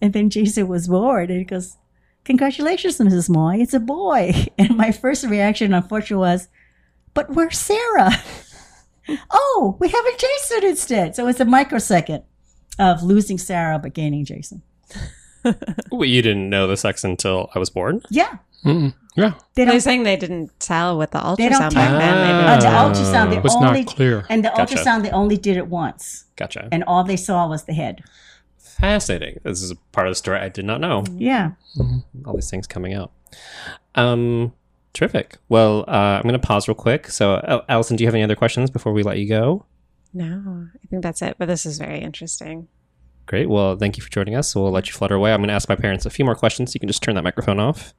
And 0.00 0.12
then 0.12 0.30
Jason 0.30 0.68
was 0.68 0.88
bored 0.88 1.30
and 1.30 1.38
he 1.38 1.44
goes, 1.44 1.76
"Congratulations, 2.24 2.98
Mrs. 2.98 3.28
Moy. 3.28 3.56
It's 3.60 3.74
a 3.74 3.80
boy." 3.80 4.32
And 4.58 4.76
my 4.76 4.90
first 4.92 5.24
reaction, 5.26 5.72
unfortunately, 5.74 6.16
was, 6.28 6.48
"But 7.14 7.30
where's 7.34 7.58
Sarah?" 7.58 8.12
oh, 9.30 9.76
we 9.80 9.88
have 9.88 10.04
a 10.06 10.16
Jason 10.16 10.64
instead. 10.64 11.16
So 11.16 11.26
it's 11.28 11.40
a 11.40 11.44
microsecond 11.44 12.22
of 12.78 13.02
losing 13.02 13.38
Sarah 13.38 13.78
but 13.78 13.94
gaining 13.94 14.24
Jason. 14.24 14.62
Well, 15.90 16.04
you 16.08 16.22
didn't 16.22 16.48
know 16.50 16.68
the 16.68 16.76
sex 16.76 17.02
until 17.02 17.50
I 17.54 17.58
was 17.58 17.68
born. 17.68 18.00
Yeah, 18.10 18.38
Mm-mm. 18.64 18.94
Yeah, 19.16 19.32
they 19.54 19.64
They're 19.64 19.72
don't. 19.72 19.80
saying 19.80 20.04
they 20.04 20.16
didn't 20.16 20.50
tell 20.60 20.96
with 20.96 21.10
the 21.10 21.18
They 21.36 21.48
don't 21.48 21.60
ultrasound 21.60 21.74
back 21.74 21.90
tell. 21.90 21.98
then. 21.98 22.14
They 22.16 22.32
Uh, 22.32 22.60
didn't 22.60 22.60
the 22.60 22.78
ultrasound, 22.78 23.30
they 23.30 23.36
it 23.38 23.42
was 23.42 23.56
only 23.56 23.82
not 23.82 23.94
clear. 23.94 24.24
and 24.30 24.44
the 24.44 24.50
Gotcha. 24.50 24.76
ultrasound 24.76 25.02
they 25.02 25.10
only 25.10 25.36
did 25.36 25.56
it 25.56 25.66
once, 25.66 26.26
Gotcha. 26.36 26.68
and 26.70 26.84
all 26.84 27.02
they 27.02 27.16
saw 27.16 27.48
was 27.48 27.64
the 27.64 27.72
head. 27.74 28.04
Fascinating. 28.82 29.40
This 29.44 29.62
is 29.62 29.70
a 29.70 29.76
part 29.92 30.06
of 30.06 30.10
the 30.10 30.16
story 30.16 30.38
I 30.38 30.48
did 30.48 30.64
not 30.64 30.80
know. 30.80 31.04
Yeah, 31.16 31.52
All 32.26 32.34
these 32.34 32.50
things 32.50 32.66
coming 32.66 32.94
out. 32.94 33.12
Um, 33.94 34.52
terrific. 34.92 35.38
Well, 35.48 35.84
uh, 35.88 35.90
I'm 36.18 36.22
going 36.22 36.32
to 36.34 36.38
pause 36.38 36.66
real 36.68 36.74
quick. 36.74 37.08
So, 37.08 37.40
Al- 37.46 37.64
Allison, 37.68 37.96
do 37.96 38.02
you 38.02 38.08
have 38.08 38.14
any 38.14 38.24
other 38.24 38.34
questions 38.36 38.70
before 38.70 38.92
we 38.92 39.02
let 39.02 39.18
you 39.18 39.28
go? 39.28 39.64
No, 40.12 40.66
I 40.74 40.86
think 40.88 41.02
that's 41.02 41.22
it. 41.22 41.36
But 41.38 41.46
this 41.46 41.64
is 41.64 41.78
very 41.78 42.00
interesting. 42.00 42.66
Great. 43.26 43.48
Well, 43.48 43.76
thank 43.76 43.96
you 43.96 44.02
for 44.02 44.10
joining 44.10 44.34
us. 44.34 44.54
We'll 44.54 44.70
let 44.72 44.88
you 44.88 44.92
flutter 44.94 45.14
away. 45.14 45.32
I'm 45.32 45.38
going 45.40 45.48
to 45.48 45.54
ask 45.54 45.68
my 45.68 45.76
parents 45.76 46.04
a 46.04 46.10
few 46.10 46.24
more 46.24 46.34
questions. 46.34 46.74
You 46.74 46.80
can 46.80 46.88
just 46.88 47.02
turn 47.02 47.14
that 47.14 47.22
microphone 47.22 47.60
off. 47.60 47.94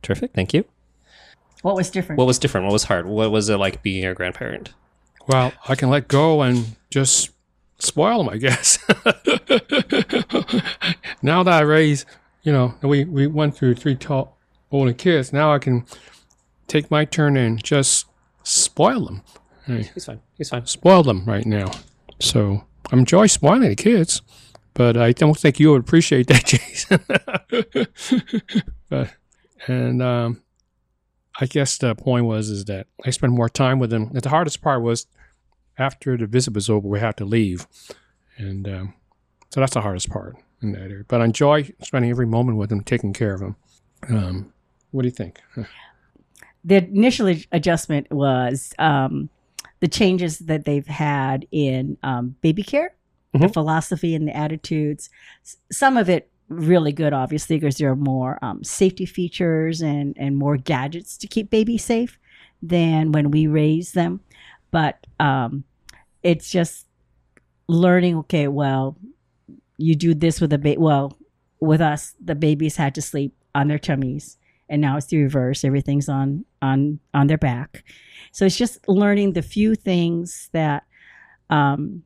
Terrific. 0.00 0.32
Thank 0.32 0.54
you. 0.54 0.64
what 1.60 1.76
was 1.76 1.90
different? 1.90 2.18
What 2.18 2.26
was 2.26 2.38
different? 2.38 2.66
What 2.66 2.72
was 2.72 2.84
hard? 2.84 3.06
What 3.06 3.30
was 3.30 3.50
it 3.50 3.58
like 3.58 3.82
being 3.82 4.06
a 4.06 4.14
grandparent? 4.14 4.72
Well, 5.28 5.52
I 5.68 5.74
can 5.74 5.90
let 5.90 6.08
go 6.08 6.40
and 6.40 6.74
just 6.90 7.31
spoil 7.82 8.24
them, 8.24 8.28
I 8.28 8.36
guess. 8.38 8.78
now 11.22 11.42
that 11.42 11.54
I 11.54 11.60
raise, 11.60 12.06
you 12.42 12.52
know, 12.52 12.74
we, 12.82 13.04
we 13.04 13.26
went 13.26 13.56
through 13.56 13.74
three 13.74 13.96
tall 13.96 14.36
older 14.70 14.92
kids. 14.92 15.32
Now 15.32 15.52
I 15.52 15.58
can 15.58 15.84
take 16.66 16.90
my 16.90 17.04
turn 17.04 17.36
and 17.36 17.62
just 17.62 18.06
spoil 18.42 19.04
them. 19.04 19.22
He's 19.66 20.04
fine. 20.04 20.20
He's 20.36 20.50
fine. 20.50 20.66
Spoil 20.66 21.02
them 21.02 21.24
right 21.24 21.46
now. 21.46 21.70
So 22.20 22.64
I'm 22.90 23.00
enjoy 23.00 23.26
spoiling 23.26 23.68
the 23.68 23.76
kids, 23.76 24.22
but 24.74 24.96
I 24.96 25.12
don't 25.12 25.38
think 25.38 25.60
you 25.60 25.70
would 25.70 25.82
appreciate 25.82 26.26
that, 26.28 26.44
Jason. 26.52 27.00
but 28.88 29.14
and 29.68 30.02
um, 30.02 30.42
I 31.40 31.46
guess 31.46 31.78
the 31.78 31.94
point 31.94 32.26
was 32.26 32.48
is 32.48 32.64
that 32.66 32.86
I 33.04 33.10
spend 33.10 33.32
more 33.32 33.48
time 33.48 33.78
with 33.78 33.90
them. 33.90 34.10
And 34.12 34.20
The 34.20 34.28
hardest 34.28 34.62
part 34.62 34.82
was 34.82 35.06
after 35.82 36.16
the 36.16 36.26
visit 36.26 36.54
was 36.54 36.70
over, 36.70 36.86
we 36.88 37.00
had 37.00 37.16
to 37.18 37.24
leave, 37.24 37.66
and 38.38 38.66
um, 38.68 38.94
so 39.50 39.60
that's 39.60 39.74
the 39.74 39.80
hardest 39.82 40.08
part 40.10 40.36
in 40.62 40.72
that 40.72 40.82
area. 40.90 41.04
But 41.08 41.20
I 41.20 41.24
enjoy 41.26 41.72
spending 41.82 42.10
every 42.10 42.26
moment 42.26 42.56
with 42.58 42.70
them, 42.70 42.82
taking 42.82 43.12
care 43.12 43.34
of 43.34 43.40
them. 43.40 43.56
Um, 44.08 44.52
What 44.92 45.02
do 45.02 45.08
you 45.08 45.14
think? 45.14 45.40
the 46.64 46.76
initial 46.76 47.34
adjustment 47.50 48.10
was 48.12 48.72
um, 48.78 49.28
the 49.80 49.88
changes 49.88 50.38
that 50.38 50.64
they've 50.64 50.86
had 50.86 51.46
in 51.50 51.96
um, 52.02 52.36
baby 52.40 52.62
care, 52.62 52.94
the 53.32 53.38
Mhm. 53.48 53.52
philosophy 53.52 54.14
and 54.14 54.28
the 54.28 54.36
attitudes. 54.36 55.10
Some 55.72 55.96
of 55.96 56.08
it 56.08 56.28
really 56.48 56.92
good, 56.92 57.12
obviously, 57.12 57.56
because 57.56 57.78
there 57.78 57.90
are 57.90 57.96
more 57.96 58.38
um, 58.42 58.62
safety 58.62 59.06
features 59.06 59.80
and 59.80 60.14
and 60.18 60.36
more 60.36 60.56
gadgets 60.56 61.16
to 61.18 61.26
keep 61.26 61.50
babies 61.50 61.84
safe 61.84 62.18
than 62.62 63.10
when 63.12 63.30
we 63.30 63.46
raise 63.46 63.92
them. 63.92 64.20
But 64.70 65.04
um, 65.18 65.64
it's 66.22 66.50
just 66.50 66.86
learning. 67.68 68.16
Okay, 68.18 68.48
well, 68.48 68.96
you 69.76 69.94
do 69.94 70.14
this 70.14 70.40
with 70.40 70.52
a 70.52 70.58
baby. 70.58 70.78
Well, 70.78 71.16
with 71.60 71.80
us, 71.80 72.14
the 72.22 72.34
babies 72.34 72.76
had 72.76 72.94
to 72.96 73.02
sleep 73.02 73.34
on 73.54 73.68
their 73.68 73.78
tummies 73.78 74.38
and 74.72 74.80
now 74.80 74.96
it's 74.96 75.06
the 75.06 75.22
reverse 75.22 75.64
everything's 75.64 76.08
on 76.08 76.44
on 76.62 76.98
on 77.14 77.26
their 77.26 77.38
back 77.38 77.84
so 78.32 78.46
it's 78.46 78.56
just 78.56 78.88
learning 78.88 79.34
the 79.34 79.42
few 79.42 79.74
things 79.74 80.48
that 80.52 80.84
um, 81.50 82.02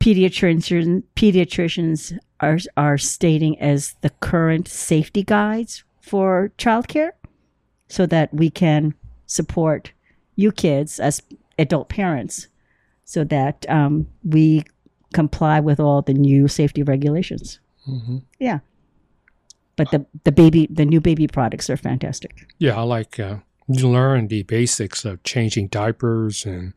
pediatricians 0.00 1.02
pediatricians 1.14 2.18
are 2.40 2.58
are 2.76 2.98
stating 2.98 3.60
as 3.60 3.94
the 4.00 4.10
current 4.10 4.66
safety 4.66 5.22
guides 5.22 5.84
for 6.00 6.50
childcare 6.58 7.12
so 7.88 8.06
that 8.06 8.32
we 8.32 8.50
can 8.50 8.94
support 9.26 9.92
you 10.36 10.50
kids 10.50 10.98
as 10.98 11.22
adult 11.58 11.88
parents 11.88 12.48
so 13.04 13.24
that 13.24 13.66
um, 13.68 14.06
we 14.24 14.64
comply 15.12 15.60
with 15.60 15.78
all 15.80 16.02
the 16.02 16.14
new 16.14 16.48
safety 16.48 16.82
regulations. 16.82 17.60
Hmm 17.84 18.18
Yeah. 18.38 18.60
but 19.76 19.90
the 19.90 20.06
the 20.24 20.32
baby 20.32 20.68
the 20.70 20.84
new 20.84 21.00
baby 21.00 21.26
products 21.26 21.68
are 21.70 21.76
fantastic. 21.76 22.46
Yeah, 22.58 22.78
I 22.78 22.82
like 22.82 23.18
uh, 23.20 23.36
you 23.68 23.88
learn 23.88 24.28
the 24.28 24.42
basics 24.44 25.04
of 25.04 25.22
changing 25.22 25.68
diapers 25.68 26.44
and 26.46 26.72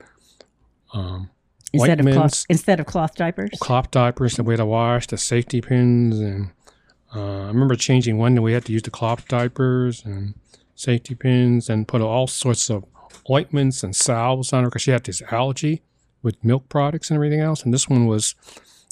um, 0.94 1.30
instead 1.74 2.00
of 2.00 2.06
cloth 2.14 2.46
instead 2.50 2.80
of 2.80 2.86
cloth 2.86 3.16
diapers. 3.16 3.50
clop 3.60 3.92
diapers, 3.92 4.36
the 4.36 4.44
way 4.44 4.56
to 4.56 4.66
wash, 4.66 5.08
the 5.08 5.18
safety 5.18 5.62
pins, 5.62 6.20
and 6.20 6.52
uh, 7.16 7.44
I 7.44 7.48
remember 7.48 7.76
changing 7.76 8.18
one 8.18 8.36
that 8.36 8.42
we 8.42 8.54
had 8.54 8.66
to 8.66 8.74
use 8.74 8.82
the 8.84 8.92
cloth 8.92 9.28
diapers 9.28 10.04
and 10.06 10.34
safety 10.76 11.16
pins 11.16 11.70
and 11.70 11.88
put 11.88 12.02
all 12.02 12.28
sorts 12.28 12.70
of 12.70 12.86
ointments 13.30 13.84
and 13.84 13.96
salves 13.96 14.54
on 14.54 14.64
her 14.64 14.70
because 14.70 14.82
she 14.84 14.92
had 14.92 15.04
this 15.04 15.22
allergy 15.32 15.82
with 16.28 16.44
milk 16.44 16.68
products 16.68 17.10
and 17.10 17.16
everything 17.16 17.40
else. 17.40 17.64
And 17.64 17.74
this 17.74 17.88
one 17.88 18.06
was, 18.06 18.36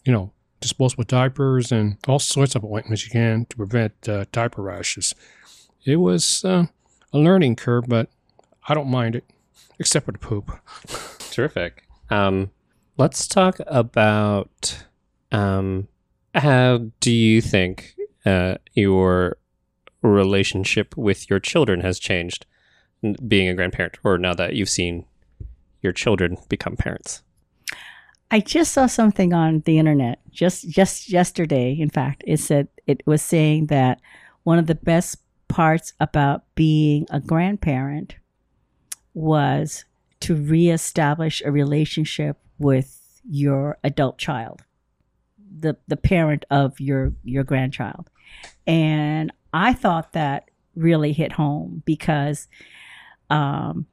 you 0.06 0.14
know, 0.14 0.32
disposable 0.62 1.04
diapers 1.04 1.70
and 1.70 1.98
all 2.08 2.18
sorts 2.18 2.56
of 2.56 2.64
ointments 2.64 3.04
you 3.04 3.12
can 3.12 3.46
to 3.48 3.58
prevent 3.58 4.08
uh, 4.08 4.24
diaper 4.32 4.62
rashes. 4.62 5.14
It 5.84 5.98
was 5.98 6.46
uh, 6.46 6.68
a 7.12 7.18
learning 7.18 7.58
curve, 7.58 7.84
but 7.90 8.10
I 8.70 8.74
don't 8.74 8.88
mind 8.88 9.18
it, 9.18 9.26
except 9.78 10.06
for 10.06 10.14
the 10.14 10.18
poop. 10.18 10.50
Terrific. 11.30 11.84
Um, 12.10 12.52
let's 12.98 13.28
talk 13.28 13.60
about 13.68 14.86
um, 15.34 15.90
how 16.34 16.88
do 17.02 17.12
you 17.12 17.42
think 17.42 17.96
uh, 18.26 18.56
your 18.74 19.38
relationship 20.02 20.96
with 20.96 21.30
your 21.30 21.42
children 21.42 21.82
has 21.82 22.00
changed 22.00 22.46
being 23.28 23.50
a 23.50 23.54
grandparent, 23.54 23.98
or 24.06 24.18
now 24.18 24.34
that 24.34 24.56
you've 24.56 24.70
seen 24.70 25.06
your 25.82 25.92
children 25.92 26.38
become 26.48 26.78
parents? 26.78 27.22
I 28.32 28.40
just 28.40 28.74
saw 28.74 28.88
something 28.88 29.34
on 29.34 29.62
the 29.66 29.78
internet 29.78 30.20
just 30.32 30.68
just 30.70 31.10
yesterday. 31.10 31.74
In 31.74 31.90
fact, 31.90 32.24
it 32.26 32.40
said 32.40 32.68
it 32.88 33.02
was 33.06 33.22
saying 33.22 33.68
that 33.68 34.02
one 34.44 34.60
of 34.60 34.68
the 34.68 34.76
best 34.76 35.18
parts 35.48 35.94
about 36.00 36.44
being 36.56 37.06
a 37.10 37.20
grandparent 37.20 38.16
was 39.14 39.86
to 40.22 40.36
reestablish 40.36 41.42
a 41.46 41.52
relationship 41.52 42.38
with 42.58 43.22
your 43.30 43.78
adult 43.84 44.18
child, 44.18 44.64
the 45.38 45.78
the 45.88 45.98
parent 45.98 46.46
of 46.50 46.80
your 46.80 47.14
your 47.24 47.44
grandchild, 47.44 48.10
and 48.66 49.32
I 49.54 49.74
thought 49.74 50.14
that 50.14 50.50
really 50.76 51.14
hit 51.14 51.32
home 51.32 51.84
because 51.86 52.48
um, 53.30 53.86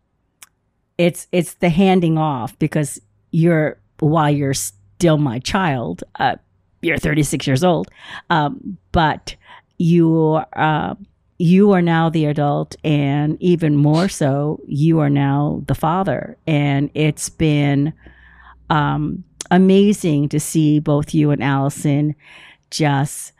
it's 0.99 1.29
it's 1.33 1.55
the 1.55 1.69
handing 1.69 2.19
off 2.19 2.59
because 2.59 3.01
you're 3.31 3.79
while 4.03 4.31
you're 4.31 4.55
still 4.55 5.17
my 5.17 5.39
child, 5.39 6.03
uh, 6.19 6.37
you're 6.83 6.99
36 6.99 7.47
years 7.47 7.63
old, 7.63 7.89
um, 8.31 8.77
but 8.91 9.37
you 9.79 10.41
uh, 10.55 10.95
you 11.39 11.73
are 11.73 11.83
now 11.83 12.09
the 12.09 12.27
adult, 12.27 12.77
and 12.85 13.41
even 13.41 13.77
more 13.77 14.09
so, 14.09 14.61
you 14.67 14.99
are 15.01 15.11
now 15.11 15.63
the 15.67 15.75
father, 15.75 16.37
and 16.47 16.91
it's 16.95 17.29
been 17.29 17.93
um, 18.71 19.25
amazing 19.51 20.29
to 20.31 20.41
see 20.41 20.81
both 20.81 21.15
you 21.15 21.31
and 21.31 21.43
Allison 21.43 22.15
just 22.71 23.33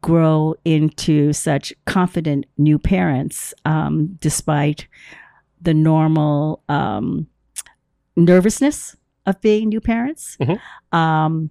grow 0.00 0.54
into 0.64 1.32
such 1.32 1.72
confident 1.84 2.46
new 2.58 2.78
parents, 2.78 3.52
um, 3.64 4.16
despite 4.20 4.86
the 5.60 5.74
normal 5.74 6.62
um, 6.68 7.26
nervousness 8.16 8.96
of 9.26 9.40
being 9.40 9.68
new 9.68 9.80
parents. 9.80 10.36
Mhm. 10.40 10.60
Um, 10.92 11.50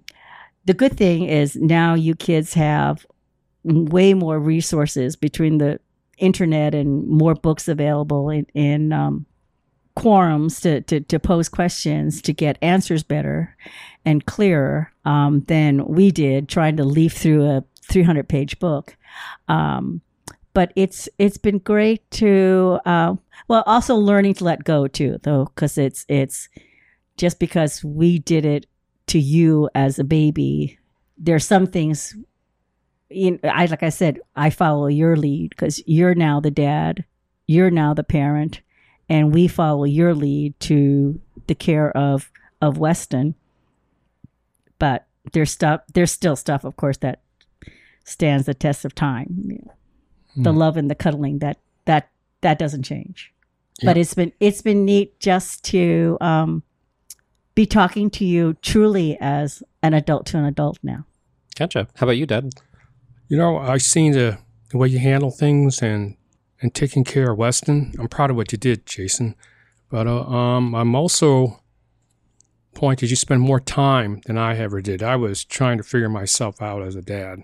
the 0.64 0.74
good 0.74 0.96
thing 0.96 1.24
is 1.24 1.56
now 1.56 1.94
you 1.94 2.14
kids 2.14 2.54
have 2.54 3.06
way 3.64 4.14
more 4.14 4.38
resources 4.38 5.16
between 5.16 5.58
the 5.58 5.78
internet 6.18 6.74
and 6.74 7.06
more 7.06 7.34
books 7.34 7.68
available 7.68 8.30
in, 8.30 8.46
in 8.54 8.92
um, 8.92 9.26
quorums 9.96 10.60
to, 10.62 10.80
to, 10.82 11.00
to 11.00 11.18
pose 11.18 11.48
questions 11.48 12.20
to 12.22 12.32
get 12.32 12.58
answers 12.62 13.02
better 13.02 13.56
and 14.04 14.26
clearer 14.26 14.92
um, 15.04 15.40
than 15.48 15.84
we 15.86 16.10
did 16.10 16.48
trying 16.48 16.76
to 16.76 16.84
leaf 16.84 17.14
through 17.14 17.44
a 17.44 17.64
300 17.82 18.28
page 18.28 18.58
book. 18.58 18.96
Um, 19.48 20.00
but 20.52 20.72
it's 20.74 21.06
it's 21.18 21.36
been 21.36 21.58
great 21.58 22.10
to 22.12 22.80
uh, 22.86 23.14
well 23.46 23.62
also 23.66 23.94
learning 23.94 24.32
to 24.34 24.44
let 24.44 24.64
go 24.64 24.86
too 24.88 25.18
though 25.22 25.44
because 25.54 25.76
it's 25.76 26.06
it's 26.08 26.48
just 27.16 27.38
because 27.38 27.82
we 27.84 28.18
did 28.18 28.44
it 28.44 28.66
to 29.06 29.18
you 29.18 29.68
as 29.74 29.98
a 29.98 30.04
baby 30.04 30.78
there's 31.18 31.44
some 31.44 31.66
things 31.66 32.14
know, 33.10 33.38
I 33.44 33.66
like 33.66 33.82
I 33.82 33.88
said 33.90 34.20
I 34.34 34.50
follow 34.50 34.88
your 34.88 35.16
lead 35.16 35.50
because 35.50 35.82
you're 35.86 36.14
now 36.14 36.40
the 36.40 36.50
dad 36.50 37.04
you're 37.46 37.70
now 37.70 37.94
the 37.94 38.02
parent 38.04 38.60
and 39.08 39.32
we 39.32 39.46
follow 39.46 39.84
your 39.84 40.14
lead 40.14 40.58
to 40.60 41.20
the 41.46 41.54
care 41.54 41.96
of 41.96 42.30
of 42.60 42.78
Weston. 42.78 43.36
But 44.78 45.06
there's 45.32 45.52
stuff 45.52 45.82
there's 45.94 46.10
still 46.12 46.36
stuff 46.36 46.64
of 46.64 46.76
course 46.76 46.96
that 46.98 47.20
stands 48.04 48.46
the 48.46 48.54
test 48.54 48.84
of 48.84 48.94
time. 48.94 49.70
The 50.36 50.52
Hmm. 50.52 50.58
love 50.58 50.76
and 50.76 50.90
the 50.90 50.94
cuddling 50.94 51.38
that 51.38 51.58
that 51.84 52.10
that 52.40 52.58
doesn't 52.58 52.82
change. 52.82 53.32
But 53.84 53.96
it's 53.96 54.14
been 54.14 54.32
it's 54.40 54.62
been 54.62 54.84
neat 54.84 55.18
just 55.20 55.64
to 55.66 56.18
um 56.20 56.62
be 57.56 57.66
talking 57.66 58.08
to 58.08 58.24
you 58.24 58.54
truly 58.62 59.18
as 59.20 59.64
an 59.82 59.94
adult 59.94 60.26
to 60.26 60.38
an 60.38 60.44
adult 60.44 60.78
now 60.84 61.04
Gotcha. 61.56 61.88
How 61.96 62.04
about 62.04 62.18
you, 62.18 62.26
Dad? 62.26 62.50
You 63.28 63.38
know, 63.38 63.56
I 63.56 63.78
seen 63.78 64.12
the, 64.12 64.38
the 64.70 64.76
way 64.76 64.88
you 64.88 64.98
handle 64.98 65.30
things 65.30 65.82
and 65.82 66.16
and 66.60 66.74
taking 66.74 67.04
care 67.04 67.32
of 67.32 67.38
Weston. 67.38 67.92
I'm 67.98 68.08
proud 68.08 68.30
of 68.30 68.36
what 68.36 68.50
you 68.50 68.56
did, 68.56 68.86
Jason. 68.86 69.34
But 69.90 70.06
uh, 70.06 70.22
um, 70.22 70.74
I'm 70.74 70.94
also 70.94 71.60
pointed 72.74 73.10
you 73.10 73.16
spend 73.16 73.42
more 73.42 73.60
time 73.60 74.20
than 74.26 74.38
I 74.38 74.56
ever 74.56 74.80
did. 74.80 75.02
I 75.02 75.16
was 75.16 75.44
trying 75.44 75.76
to 75.78 75.84
figure 75.84 76.08
myself 76.08 76.62
out 76.62 76.82
as 76.82 76.96
a 76.96 77.02
dad, 77.02 77.42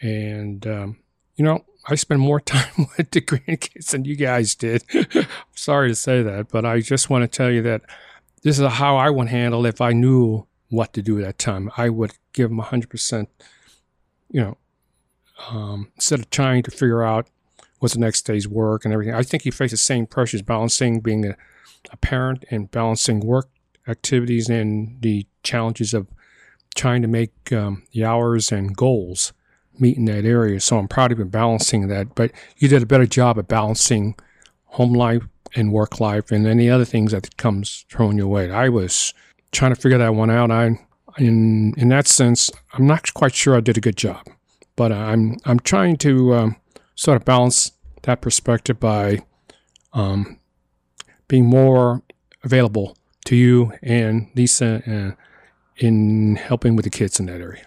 and 0.00 0.66
um, 0.66 0.98
you 1.36 1.44
know, 1.44 1.64
I 1.86 1.94
spend 1.94 2.20
more 2.20 2.40
time 2.56 2.86
with 2.96 3.10
the 3.10 3.20
grandkids 3.20 3.90
than 3.90 4.04
you 4.04 4.16
guys 4.16 4.54
did. 4.54 4.84
Sorry 5.54 5.88
to 5.88 5.94
say 5.94 6.22
that, 6.22 6.48
but 6.48 6.64
I 6.64 6.80
just 6.80 7.10
want 7.10 7.22
to 7.22 7.28
tell 7.28 7.50
you 7.50 7.62
that 7.62 7.82
this 8.42 8.58
is 8.58 8.66
how 8.66 8.96
I 8.96 9.10
would 9.10 9.28
handle 9.28 9.66
if 9.66 9.80
I 9.80 9.92
knew 9.92 10.46
what 10.70 10.92
to 10.94 11.02
do 11.02 11.18
at 11.18 11.24
that 11.24 11.38
time. 11.38 11.70
I 11.76 11.88
would 11.88 12.12
give 12.32 12.50
them 12.50 12.60
100%, 12.60 13.26
you 14.30 14.40
know, 14.40 14.56
um, 15.50 15.90
instead 15.96 16.20
of 16.20 16.30
trying 16.30 16.62
to 16.64 16.70
figure 16.70 17.02
out 17.02 17.28
what's 17.78 17.94
the 17.94 18.00
next 18.00 18.22
day's 18.22 18.48
work 18.48 18.84
and 18.84 18.92
everything. 18.92 19.14
I 19.14 19.22
think 19.22 19.44
you 19.44 19.52
face 19.52 19.70
the 19.70 19.76
same 19.76 20.06
pressures 20.06 20.42
balancing 20.42 21.00
being 21.00 21.24
a, 21.26 21.36
a 21.90 21.96
parent 21.96 22.44
and 22.50 22.70
balancing 22.70 23.20
work 23.20 23.48
activities 23.86 24.48
and 24.48 25.00
the 25.00 25.26
challenges 25.42 25.94
of 25.94 26.08
trying 26.74 27.02
to 27.02 27.08
make 27.08 27.52
um, 27.52 27.84
the 27.92 28.04
hours 28.04 28.52
and 28.52 28.76
goals 28.76 29.32
meet 29.78 29.96
in 29.96 30.04
that 30.06 30.24
area. 30.24 30.60
So 30.60 30.78
I'm 30.78 30.88
proud 30.88 31.12
of 31.12 31.18
you 31.18 31.24
balancing 31.24 31.88
that. 31.88 32.14
But 32.14 32.32
you 32.56 32.68
did 32.68 32.82
a 32.82 32.86
better 32.86 33.06
job 33.06 33.38
at 33.38 33.48
balancing 33.48 34.16
home 34.66 34.92
life 34.92 35.22
and 35.54 35.72
work 35.72 36.00
life 36.00 36.30
and 36.30 36.46
any 36.46 36.70
other 36.70 36.84
things 36.84 37.12
that 37.12 37.36
comes 37.36 37.84
thrown 37.90 38.16
your 38.16 38.28
way. 38.28 38.50
I 38.50 38.68
was 38.68 39.14
trying 39.52 39.74
to 39.74 39.80
figure 39.80 39.98
that 39.98 40.14
one 40.14 40.30
out. 40.30 40.50
I, 40.50 40.78
in 41.18 41.74
in 41.76 41.88
that 41.88 42.06
sense, 42.06 42.50
I'm 42.72 42.86
not 42.86 43.12
quite 43.14 43.34
sure 43.34 43.56
I 43.56 43.60
did 43.60 43.76
a 43.76 43.80
good 43.80 43.96
job, 43.96 44.26
but 44.76 44.92
I'm 44.92 45.36
I'm 45.44 45.60
trying 45.60 45.96
to 45.98 46.34
um, 46.34 46.56
sort 46.94 47.16
of 47.16 47.24
balance 47.24 47.72
that 48.02 48.20
perspective 48.20 48.78
by 48.78 49.20
um, 49.92 50.38
being 51.26 51.46
more 51.46 52.02
available 52.44 52.96
to 53.24 53.36
you 53.36 53.72
and 53.82 54.28
Lisa 54.34 54.82
uh, 54.86 55.22
in 55.76 56.36
helping 56.36 56.76
with 56.76 56.84
the 56.84 56.90
kids 56.90 57.20
in 57.20 57.26
that 57.26 57.40
area. 57.40 57.66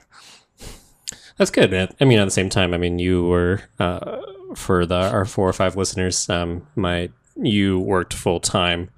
That's 1.38 1.52
good. 1.52 1.74
I 1.74 2.06
mean, 2.06 2.20
at 2.20 2.26
the 2.26 2.32
same 2.32 2.50
time, 2.50 2.74
I 2.74 2.78
mean, 2.78 3.00
you 3.00 3.26
were 3.26 3.62
uh, 3.80 4.22
for 4.56 4.86
the 4.86 4.96
our 4.96 5.26
four 5.26 5.48
or 5.50 5.54
five 5.54 5.76
listeners. 5.76 6.30
Um, 6.30 6.68
my 6.76 7.10
you 7.46 7.80
worked 7.80 8.14
full 8.14 8.40
time 8.40 8.90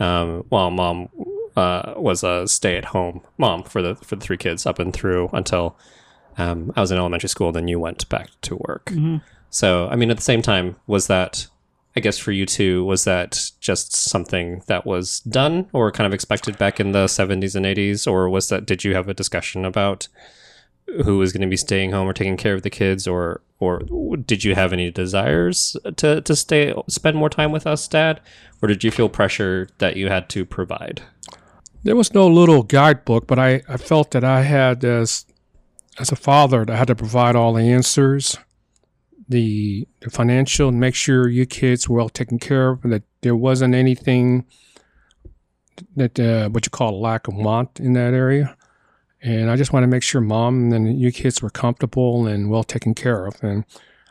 um, 0.00 0.44
while 0.48 0.70
mom 0.70 1.08
uh, 1.56 1.94
was 1.96 2.24
a 2.24 2.46
stay 2.48 2.76
at 2.76 2.86
home 2.86 3.20
mom 3.38 3.62
for 3.62 3.80
the 3.80 3.94
for 3.96 4.16
the 4.16 4.24
three 4.24 4.36
kids 4.36 4.66
up 4.66 4.78
and 4.78 4.92
through 4.92 5.30
until 5.32 5.76
um, 6.36 6.72
I 6.76 6.80
was 6.80 6.90
in 6.90 6.98
elementary 6.98 7.28
school. 7.28 7.52
Then 7.52 7.68
you 7.68 7.78
went 7.78 8.08
back 8.08 8.28
to 8.42 8.56
work. 8.56 8.90
So, 9.50 9.88
I 9.88 9.96
mean, 9.96 10.10
at 10.10 10.16
the 10.16 10.22
same 10.22 10.42
time, 10.42 10.76
was 10.86 11.06
that 11.06 11.46
I 11.96 12.00
guess 12.00 12.18
for 12.18 12.32
you 12.32 12.44
too, 12.44 12.84
was 12.84 13.04
that 13.04 13.50
just 13.60 13.94
something 13.94 14.62
that 14.66 14.84
was 14.84 15.20
done 15.20 15.68
or 15.72 15.92
kind 15.92 16.06
of 16.06 16.12
expected 16.12 16.58
back 16.58 16.80
in 16.80 16.92
the 16.92 17.04
70s 17.04 17.54
and 17.54 17.64
80s? 17.64 18.10
Or 18.10 18.28
was 18.28 18.48
that, 18.48 18.66
did 18.66 18.82
you 18.82 18.94
have 18.94 19.08
a 19.08 19.14
discussion 19.14 19.64
about 19.64 20.08
who 21.04 21.18
was 21.18 21.32
going 21.32 21.42
to 21.42 21.46
be 21.46 21.56
staying 21.56 21.92
home 21.92 22.08
or 22.08 22.12
taking 22.12 22.36
care 22.36 22.54
of 22.54 22.62
the 22.62 22.70
kids? 22.70 23.06
Or, 23.06 23.42
or 23.60 23.80
did 24.16 24.44
you 24.44 24.54
have 24.54 24.72
any 24.72 24.90
desires 24.90 25.76
to, 25.96 26.20
to 26.20 26.36
stay, 26.36 26.74
spend 26.88 27.16
more 27.16 27.30
time 27.30 27.52
with 27.52 27.66
us, 27.66 27.86
dad? 27.88 28.20
Or 28.60 28.68
did 28.68 28.84
you 28.84 28.90
feel 28.90 29.08
pressure 29.08 29.68
that 29.78 29.96
you 29.96 30.08
had 30.08 30.28
to 30.30 30.44
provide? 30.44 31.02
There 31.82 31.96
was 31.96 32.14
no 32.14 32.26
little 32.26 32.62
guidebook, 32.62 33.26
but 33.26 33.38
I, 33.38 33.62
I 33.68 33.76
felt 33.76 34.10
that 34.12 34.24
I 34.24 34.42
had, 34.42 34.84
as, 34.84 35.26
as 35.98 36.10
a 36.10 36.16
father, 36.16 36.64
that 36.64 36.72
I 36.72 36.76
had 36.76 36.88
to 36.88 36.94
provide 36.94 37.36
all 37.36 37.52
the 37.52 37.70
answers 37.70 38.36
the, 39.28 39.86
the 40.00 40.10
financial 40.10 40.68
and 40.68 40.80
make 40.80 40.94
sure 40.94 41.28
your 41.28 41.46
kids 41.46 41.88
were 41.88 41.96
well 41.96 42.08
taken 42.08 42.38
care 42.38 42.70
of, 42.70 42.84
and 42.84 42.92
that 42.92 43.02
there 43.22 43.36
wasn't 43.36 43.74
anything 43.74 44.44
that 45.96 46.18
uh, 46.20 46.48
what 46.50 46.66
you 46.66 46.70
call 46.70 46.94
a 46.94 46.96
lack 46.96 47.26
of 47.28 47.34
want 47.34 47.80
in 47.80 47.94
that 47.94 48.14
area. 48.14 48.56
And 49.24 49.50
I 49.50 49.56
just 49.56 49.72
want 49.72 49.84
to 49.84 49.88
make 49.88 50.02
sure 50.02 50.20
mom 50.20 50.70
and 50.72 51.00
you 51.00 51.10
kids 51.10 51.40
were 51.40 51.50
comfortable 51.50 52.26
and 52.26 52.50
well 52.50 52.62
taken 52.62 52.94
care 52.94 53.26
of. 53.26 53.42
And 53.42 53.64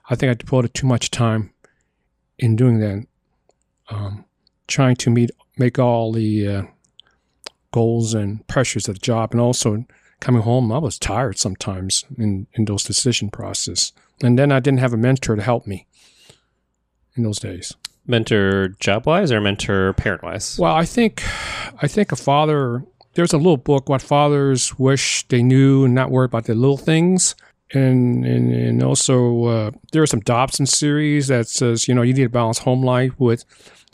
I 0.09 0.15
think 0.15 0.31
I 0.31 0.33
devoted 0.33 0.73
too 0.73 0.87
much 0.87 1.11
time 1.11 1.53
in 2.39 2.55
doing 2.55 2.79
that, 2.79 3.05
um, 3.89 4.25
trying 4.67 4.95
to 4.97 5.11
meet 5.11 5.29
make 5.57 5.77
all 5.77 6.11
the 6.11 6.47
uh, 6.47 6.63
goals 7.71 8.15
and 8.15 8.45
pressures 8.47 8.89
of 8.89 8.95
the 8.95 8.99
job, 8.99 9.31
and 9.31 9.39
also 9.39 9.85
coming 10.19 10.41
home, 10.41 10.71
I 10.71 10.77
was 10.77 10.97
tired 10.97 11.37
sometimes 11.37 12.05
in, 12.17 12.47
in 12.53 12.65
those 12.65 12.83
decision 12.83 13.29
process. 13.29 13.91
And 14.23 14.39
then 14.39 14.51
I 14.51 14.59
didn't 14.59 14.79
have 14.79 14.93
a 14.93 14.97
mentor 14.97 15.35
to 15.35 15.41
help 15.41 15.67
me 15.67 15.85
in 17.15 17.23
those 17.23 17.39
days. 17.39 17.73
Mentor 18.07 18.69
job 18.79 19.05
wise 19.05 19.31
or 19.31 19.41
mentor 19.41 19.93
parent 19.93 20.23
wise? 20.23 20.57
Well, 20.57 20.75
I 20.75 20.85
think 20.85 21.23
I 21.81 21.87
think 21.87 22.11
a 22.11 22.15
father 22.15 22.83
there's 23.13 23.33
a 23.33 23.37
little 23.37 23.57
book 23.57 23.89
what 23.89 24.01
fathers 24.01 24.77
wish 24.79 25.27
they 25.27 25.43
knew 25.43 25.85
and 25.85 25.93
not 25.93 26.11
worry 26.11 26.25
about 26.25 26.45
the 26.45 26.55
little 26.55 26.77
things. 26.77 27.35
And 27.73 28.25
and, 28.25 28.53
and 28.53 28.83
also 28.83 29.45
uh, 29.45 29.71
there 29.91 30.03
are 30.03 30.07
some 30.07 30.19
Dobson 30.19 30.65
series 30.65 31.27
that 31.27 31.47
says, 31.47 31.87
you 31.87 31.95
know, 31.95 32.01
you 32.01 32.13
need 32.13 32.23
to 32.23 32.29
balance 32.29 32.59
home 32.59 32.83
life 32.83 33.13
with 33.19 33.45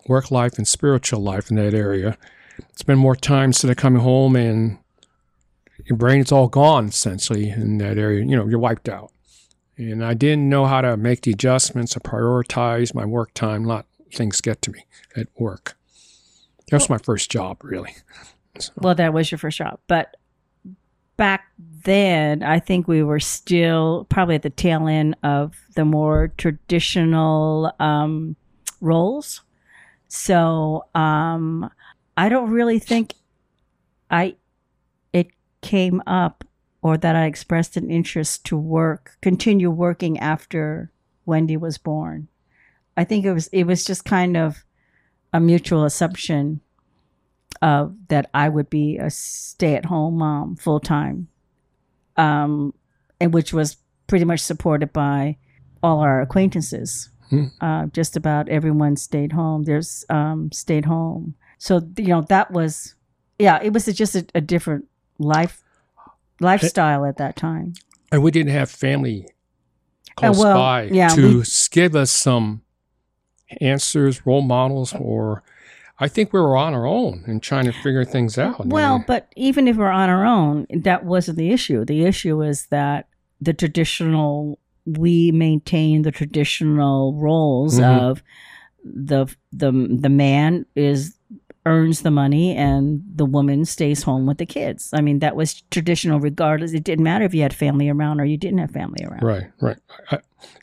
work 0.07 0.31
life 0.31 0.57
and 0.57 0.67
spiritual 0.67 1.21
life 1.21 1.49
in 1.49 1.55
that 1.57 1.73
area. 1.73 2.17
Spend 2.75 2.99
more 2.99 3.15
time 3.15 3.49
instead 3.49 3.71
of 3.71 3.77
coming 3.77 4.01
home 4.01 4.35
and 4.35 4.79
your 5.85 5.97
brain 5.97 6.21
is 6.21 6.31
all 6.31 6.47
gone 6.47 6.87
essentially 6.87 7.49
in 7.49 7.77
that 7.77 7.97
area. 7.97 8.23
You 8.25 8.35
know, 8.35 8.47
you're 8.47 8.59
wiped 8.59 8.89
out. 8.89 9.11
And 9.77 10.03
I 10.03 10.13
didn't 10.13 10.49
know 10.49 10.65
how 10.65 10.81
to 10.81 10.97
make 10.97 11.21
the 11.21 11.31
adjustments 11.31 11.95
or 11.95 12.01
prioritize 12.01 12.93
my 12.93 13.05
work 13.05 13.33
time, 13.33 13.63
let 13.63 13.85
things 14.11 14.41
get 14.41 14.61
to 14.63 14.71
me 14.71 14.85
at 15.15 15.27
work. 15.37 15.77
That 16.69 16.77
was 16.77 16.89
my 16.89 16.97
first 16.97 17.31
job, 17.31 17.63
really. 17.63 17.95
So, 18.59 18.73
Well, 18.77 18.95
that 18.95 19.13
was 19.13 19.31
your 19.31 19.37
first 19.37 19.57
job. 19.57 19.79
But 19.87 20.15
back 21.17 21.47
then, 21.83 22.43
I 22.43 22.59
think 22.59 22.87
we 22.87 23.03
were 23.03 23.19
still 23.19 24.05
probably 24.09 24.35
at 24.35 24.41
the 24.41 24.49
tail 24.49 24.87
end 24.87 25.15
of 25.23 25.55
the 25.75 25.85
more 25.85 26.31
traditional 26.37 27.73
um, 27.79 28.35
roles. 28.81 29.41
So 30.07 30.85
um, 30.95 31.69
I 32.17 32.29
don't 32.29 32.49
really 32.49 32.79
think 32.79 33.15
I 34.09 34.35
it 35.13 35.27
came 35.61 36.01
up 36.07 36.43
or 36.81 36.97
that 36.97 37.15
I 37.15 37.25
expressed 37.25 37.77
an 37.77 37.91
interest 37.91 38.45
to 38.45 38.57
work, 38.57 39.17
continue 39.21 39.69
working 39.69 40.17
after 40.19 40.91
Wendy 41.25 41.57
was 41.57 41.77
born. 41.77 42.27
I 42.97 43.03
think 43.03 43.25
it 43.25 43.33
was 43.33 43.47
it 43.47 43.65
was 43.65 43.83
just 43.85 44.05
kind 44.05 44.35
of 44.35 44.63
a 45.33 45.39
mutual 45.39 45.85
assumption 45.85 46.61
of 47.61 47.95
that 48.07 48.29
I 48.33 48.49
would 48.49 48.69
be 48.69 48.97
a 48.97 49.09
stay-at-home 49.09 50.17
mom 50.17 50.55
full 50.55 50.79
time, 50.79 51.27
um, 52.17 52.73
and 53.19 53.33
which 53.33 53.53
was 53.53 53.77
pretty 54.07 54.25
much 54.25 54.39
supported 54.39 54.93
by 54.93 55.37
all 55.83 55.99
our 55.99 56.21
acquaintances. 56.21 57.09
Hmm. 57.29 57.45
Uh, 57.61 57.85
just 57.87 58.17
about 58.17 58.49
everyone 58.49 58.95
stayed 58.95 59.33
home. 59.33 59.63
There's 59.63 60.03
um, 60.09 60.51
stayed 60.51 60.85
home, 60.85 61.35
so 61.59 61.81
you 61.97 62.07
know 62.07 62.21
that 62.29 62.49
was, 62.51 62.95
yeah, 63.37 63.59
it 63.61 63.71
was 63.71 63.85
just 63.85 64.15
a, 64.15 64.25
a 64.33 64.41
different 64.41 64.85
life 65.19 65.63
lifestyle 66.39 67.05
at 67.05 67.17
that 67.17 67.35
time. 67.35 67.73
and 68.11 68.23
we 68.23 68.31
didn't 68.31 68.51
have 68.53 68.71
family 68.71 69.27
close 70.15 70.39
well, 70.39 70.57
by 70.57 70.83
yeah, 70.83 71.09
to 71.09 71.39
we- 71.39 71.45
give 71.71 71.95
us 71.95 72.09
some 72.09 72.61
answers, 73.61 74.25
role 74.25 74.41
models, 74.41 74.93
or 74.93 75.43
I 75.99 76.07
think 76.07 76.31
we 76.31 76.39
were 76.39 76.55
on 76.55 76.73
our 76.73 76.85
own 76.85 77.23
and 77.27 77.41
trying 77.43 77.65
to 77.65 77.71
figure 77.73 78.05
things 78.05 78.37
out. 78.37 78.65
Well, 78.65 79.03
but 79.05 79.31
even 79.35 79.67
if 79.67 79.75
we're 79.75 79.89
on 79.89 80.09
our 80.09 80.25
own, 80.25 80.65
that 80.69 81.03
wasn't 81.05 81.37
the 81.37 81.51
issue. 81.51 81.83
The 81.85 82.05
issue 82.05 82.41
is 82.41 82.67
that 82.67 83.07
the 83.41 83.53
traditional 83.53 84.59
we 84.85 85.31
maintain 85.31 86.01
the 86.01 86.11
traditional 86.11 87.13
roles 87.15 87.79
Mhm. 87.79 87.99
of 88.01 88.23
the 88.83 89.27
the 89.51 89.71
the 89.71 90.09
man 90.09 90.65
is 90.75 91.15
earns 91.65 92.01
the 92.01 92.09
money 92.09 92.55
and 92.55 93.03
the 93.13 93.25
woman 93.25 93.65
stays 93.65 94.03
home 94.03 94.25
with 94.25 94.37
the 94.39 94.45
kids. 94.45 94.89
I 94.93 95.01
mean, 95.01 95.19
that 95.19 95.35
was 95.35 95.61
traditional 95.69 96.19
regardless. 96.19 96.73
It 96.73 96.85
didn't 96.85 97.03
matter 97.03 97.25
if 97.25 97.33
you 97.35 97.41
had 97.41 97.53
family 97.53 97.89
around 97.89 98.19
or 98.21 98.25
you 98.25 98.37
didn't 98.37 98.59
have 98.59 98.71
family 98.71 99.03
around. 99.05 99.21
right, 99.21 99.51
right. 99.59 99.77
I, 100.09 100.19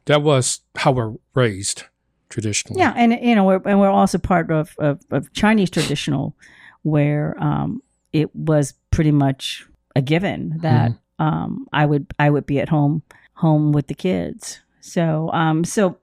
that 0.07 0.22
was 0.22 0.61
how 0.77 0.92
we're 0.92 1.14
raised 1.35 1.85
traditionally. 2.29 2.81
Yeah, 2.81 2.93
and 2.97 3.12
you 3.23 3.35
know, 3.35 3.45
we're, 3.45 3.62
and 3.65 3.81
we're 3.81 3.91
also 3.91 4.19
part 4.19 4.51
of, 4.51 4.75
of, 4.79 5.01
of 5.11 5.33
Chinese 5.33 5.71
traditional, 5.71 6.35
where 6.83 7.37
um, 7.43 7.83
it 8.12 8.35
was 8.35 8.75
pretty 8.91 9.12
much 9.12 9.67
a 9.95 10.03
given 10.03 10.59
that 10.61 10.93
um, 11.19 11.67
I 11.73 11.87
would 11.87 12.07
I 12.19 12.31
would 12.31 12.47
be 12.47 12.61
at 12.61 12.69
home 12.69 13.03
home 13.35 13.73
with 13.73 13.87
the 13.87 13.95
kids. 13.95 14.61
So 14.81 15.31
um, 15.33 15.65
so 15.65 15.99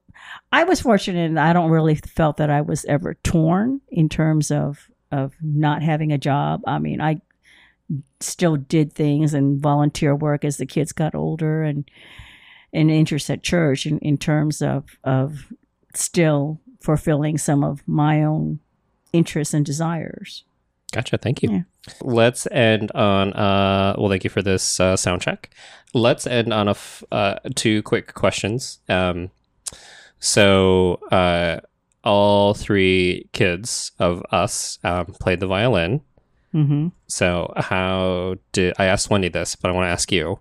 I 0.52 0.64
was 0.64 0.82
fortunate, 0.82 1.26
and 1.26 1.40
I 1.40 1.54
don't 1.54 1.72
really 1.72 1.96
felt 1.96 2.38
that 2.38 2.50
I 2.50 2.62
was 2.62 2.86
ever 2.86 3.16
torn 3.24 3.82
in 3.90 4.10
terms 4.10 4.52
of 4.52 4.88
of 5.12 5.34
not 5.42 5.84
having 5.84 6.12
a 6.12 6.18
job. 6.18 6.62
I 6.66 6.80
mean, 6.80 7.02
I 7.02 7.22
still 8.20 8.56
did 8.56 8.94
things 8.94 9.34
and 9.34 9.62
volunteer 9.62 10.16
work 10.16 10.44
as 10.44 10.58
the 10.58 10.66
kids 10.66 10.92
got 10.92 11.16
older, 11.16 11.64
and 11.64 11.90
and 12.74 12.90
interest 12.90 13.30
at 13.30 13.44
church 13.44 13.86
in, 13.86 14.00
in 14.00 14.18
terms 14.18 14.62
of 14.62 14.98
of 15.04 15.54
still 15.93 16.60
fulfilling 16.79 17.38
some 17.38 17.63
of 17.63 17.82
my 17.88 18.23
own 18.23 18.60
interests 19.13 19.53
and 19.53 19.65
desires. 19.65 20.43
Gotcha. 20.91 21.17
Thank 21.17 21.41
you. 21.41 21.51
Yeah. 21.51 21.62
Let's 22.01 22.47
end 22.51 22.91
on. 22.91 23.34
Uh, 23.34 23.95
well, 23.97 24.10
thank 24.10 24.23
you 24.23 24.29
for 24.29 24.41
this 24.41 24.79
uh, 24.79 24.95
sound 24.95 25.21
check. 25.21 25.49
Let's 25.93 26.27
end 26.27 26.53
on 26.53 26.67
a 26.67 26.71
f- 26.71 27.03
uh, 27.12 27.39
two 27.56 27.82
quick 27.84 28.13
questions. 28.13 28.79
Um, 28.88 29.32
so, 30.19 30.99
uh, 31.12 31.60
all 32.03 32.53
three 32.53 33.29
kids 33.34 33.91
of 33.99 34.23
us 34.32 34.77
um, 34.84 35.08
played 35.19 35.39
the 35.39 35.47
violin. 35.47 36.01
Mm-hmm. 36.53 36.89
So, 37.08 37.51
how 37.58 38.36
did 38.51 38.73
I 38.77 38.86
asked 38.86 39.10
Wendy 39.10 39.29
this, 39.29 39.56
but 39.56 39.69
I 39.69 39.73
want 39.73 39.86
to 39.86 39.91
ask 39.91 40.12
you. 40.12 40.39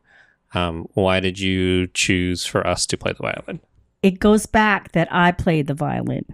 Um, 0.55 0.87
why 0.93 1.21
did 1.21 1.39
you 1.39 1.87
choose 1.89 2.45
for 2.45 2.67
us 2.67 2.85
to 2.87 2.99
play 2.99 3.13
the 3.13 3.23
violin? 3.23 3.61
It 4.03 4.19
goes 4.19 4.47
back 4.47 4.93
that 4.93 5.09
I 5.13 5.31
played 5.33 5.69
the 5.69 5.75
violin, 5.75 6.25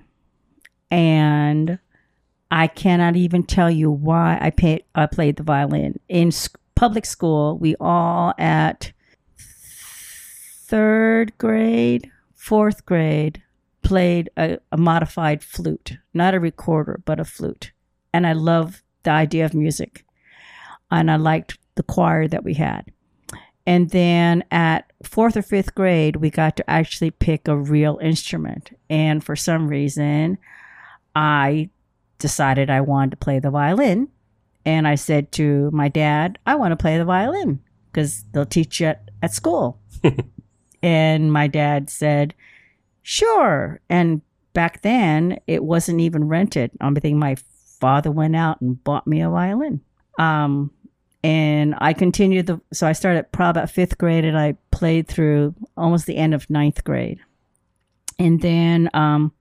and 0.90 1.78
I 2.50 2.66
cannot 2.66 3.14
even 3.16 3.42
tell 3.42 3.70
you 3.70 3.90
why 3.90 4.38
I 4.40 4.50
pay, 4.50 4.84
I 4.94 5.06
played 5.06 5.36
the 5.36 5.42
violin 5.42 6.00
in 6.08 6.28
s- 6.28 6.48
public 6.74 7.04
school. 7.04 7.58
We 7.58 7.76
all 7.78 8.32
at 8.38 8.92
third 10.66 11.36
grade, 11.38 12.10
fourth 12.34 12.86
grade 12.86 13.42
played 13.82 14.30
a, 14.38 14.58
a 14.72 14.76
modified 14.78 15.42
flute, 15.42 15.98
not 16.14 16.34
a 16.34 16.40
recorder, 16.40 17.00
but 17.04 17.20
a 17.20 17.24
flute, 17.24 17.72
and 18.14 18.26
I 18.26 18.32
love 18.32 18.82
the 19.02 19.10
idea 19.10 19.44
of 19.44 19.52
music, 19.52 20.04
and 20.90 21.10
I 21.10 21.16
liked 21.16 21.58
the 21.74 21.82
choir 21.82 22.28
that 22.28 22.44
we 22.44 22.54
had. 22.54 22.90
And 23.68 23.90
then 23.90 24.44
at 24.50 24.90
fourth 25.02 25.36
or 25.36 25.42
fifth 25.42 25.74
grade, 25.74 26.16
we 26.16 26.30
got 26.30 26.56
to 26.56 26.70
actually 26.70 27.10
pick 27.10 27.46
a 27.46 27.54
real 27.54 27.98
instrument. 28.00 28.70
And 28.88 29.22
for 29.22 29.36
some 29.36 29.68
reason, 29.68 30.38
I 31.14 31.68
decided 32.18 32.70
I 32.70 32.80
wanted 32.80 33.10
to 33.10 33.16
play 33.18 33.40
the 33.40 33.50
violin. 33.50 34.08
And 34.64 34.88
I 34.88 34.94
said 34.94 35.32
to 35.32 35.70
my 35.70 35.88
dad, 35.88 36.38
I 36.46 36.54
want 36.54 36.72
to 36.72 36.76
play 36.76 36.96
the 36.96 37.04
violin 37.04 37.60
because 37.92 38.24
they'll 38.32 38.46
teach 38.46 38.80
you 38.80 38.86
at, 38.86 39.10
at 39.22 39.34
school. 39.34 39.78
and 40.82 41.30
my 41.30 41.46
dad 41.46 41.90
said, 41.90 42.32
sure. 43.02 43.82
And 43.90 44.22
back 44.54 44.80
then, 44.80 45.40
it 45.46 45.62
wasn't 45.62 46.00
even 46.00 46.26
rented. 46.26 46.70
I 46.80 46.90
think 46.94 47.18
my 47.18 47.36
father 47.80 48.10
went 48.10 48.34
out 48.34 48.62
and 48.62 48.82
bought 48.82 49.06
me 49.06 49.20
a 49.20 49.28
violin. 49.28 49.82
Um, 50.18 50.70
and 51.28 51.74
I 51.76 51.92
continued 51.92 52.46
the 52.46 52.58
so 52.72 52.86
I 52.86 52.92
started 52.92 53.30
probably 53.32 53.60
about 53.60 53.70
fifth 53.70 53.98
grade 53.98 54.24
and 54.24 54.38
I 54.38 54.56
played 54.70 55.06
through 55.06 55.54
almost 55.76 56.06
the 56.06 56.16
end 56.16 56.32
of 56.32 56.48
ninth 56.48 56.84
grade, 56.84 57.20
and 58.18 58.40
then 58.40 58.88
um, 58.94 59.32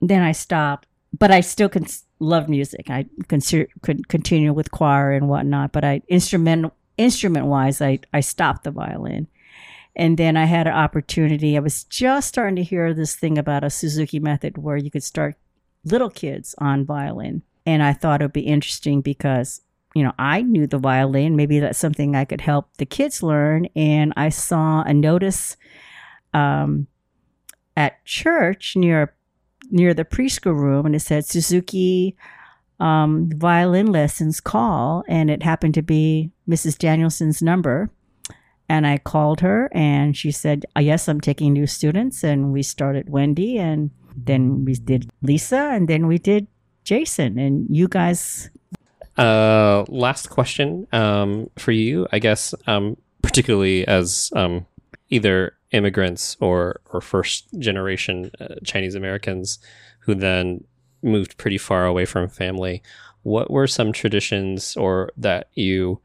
then 0.00 0.22
I 0.22 0.32
stopped. 0.32 0.86
But 1.18 1.30
I 1.30 1.42
still 1.42 1.68
con- 1.68 1.84
love 2.18 2.48
music. 2.48 2.88
I 2.88 3.04
consider, 3.28 3.68
could 3.82 4.08
continue 4.08 4.54
with 4.54 4.70
choir 4.70 5.12
and 5.12 5.28
whatnot. 5.28 5.72
But 5.72 5.84
I 5.84 6.00
instrument 6.08 6.72
instrument 6.96 7.44
wise, 7.44 7.82
I 7.82 7.98
I 8.14 8.20
stopped 8.20 8.64
the 8.64 8.70
violin, 8.70 9.28
and 9.94 10.16
then 10.16 10.34
I 10.34 10.46
had 10.46 10.66
an 10.66 10.72
opportunity. 10.72 11.58
I 11.58 11.60
was 11.60 11.84
just 11.84 12.28
starting 12.28 12.56
to 12.56 12.62
hear 12.62 12.94
this 12.94 13.14
thing 13.14 13.36
about 13.36 13.64
a 13.64 13.70
Suzuki 13.70 14.18
method 14.18 14.56
where 14.56 14.78
you 14.78 14.90
could 14.90 15.04
start 15.04 15.36
little 15.84 16.08
kids 16.08 16.54
on 16.56 16.86
violin, 16.86 17.42
and 17.66 17.82
I 17.82 17.92
thought 17.92 18.22
it 18.22 18.24
would 18.24 18.32
be 18.32 18.40
interesting 18.40 19.02
because 19.02 19.60
you 19.98 20.04
know, 20.04 20.14
I 20.18 20.42
knew 20.42 20.68
the 20.68 20.78
violin. 20.78 21.34
Maybe 21.34 21.58
that's 21.58 21.78
something 21.78 22.14
I 22.14 22.24
could 22.24 22.40
help 22.40 22.68
the 22.76 22.86
kids 22.86 23.20
learn. 23.20 23.66
And 23.74 24.12
I 24.16 24.28
saw 24.28 24.82
a 24.82 24.94
notice 24.94 25.56
um, 26.32 26.86
at 27.76 28.04
church 28.04 28.76
near 28.76 29.14
near 29.70 29.92
the 29.92 30.04
preschool 30.04 30.54
room, 30.56 30.86
and 30.86 30.94
it 30.94 31.00
said 31.00 31.26
Suzuki 31.26 32.16
um, 32.78 33.28
violin 33.34 33.86
lessons 33.86 34.40
call, 34.40 35.02
and 35.08 35.30
it 35.30 35.42
happened 35.42 35.74
to 35.74 35.82
be 35.82 36.30
Mrs. 36.48 36.78
Danielson's 36.78 37.42
number. 37.42 37.90
And 38.68 38.86
I 38.86 38.98
called 38.98 39.40
her, 39.40 39.68
and 39.72 40.16
she 40.16 40.30
said, 40.30 40.64
uh, 40.76 40.80
"Yes, 40.80 41.08
I'm 41.08 41.20
taking 41.20 41.52
new 41.52 41.66
students." 41.66 42.22
And 42.22 42.52
we 42.52 42.62
started 42.62 43.10
Wendy, 43.10 43.58
and 43.58 43.90
then 44.14 44.64
we 44.64 44.74
did 44.74 45.10
Lisa, 45.22 45.70
and 45.72 45.88
then 45.88 46.06
we 46.06 46.18
did 46.18 46.46
Jason. 46.84 47.38
And 47.38 47.66
you 47.68 47.88
guys 47.88 48.50
uh, 49.18 49.84
last 49.88 50.30
question 50.30 50.86
um, 50.92 51.50
for 51.58 51.72
you, 51.72 52.06
I 52.12 52.18
guess, 52.18 52.54
um, 52.66 52.96
particularly 53.22 53.86
as 53.86 54.30
um, 54.34 54.66
either 55.10 55.54
immigrants 55.72 56.36
or 56.40 56.80
or 56.92 57.00
first 57.00 57.46
generation 57.58 58.30
uh, 58.40 58.54
Chinese 58.64 58.94
Americans 58.94 59.58
who 60.00 60.14
then 60.14 60.64
moved 61.02 61.36
pretty 61.36 61.58
far 61.58 61.84
away 61.84 62.04
from 62.04 62.28
family. 62.28 62.82
What 63.22 63.50
were 63.50 63.66
some 63.66 63.92
traditions 63.92 64.76
or 64.76 65.10
that 65.16 65.48
you 65.54 66.00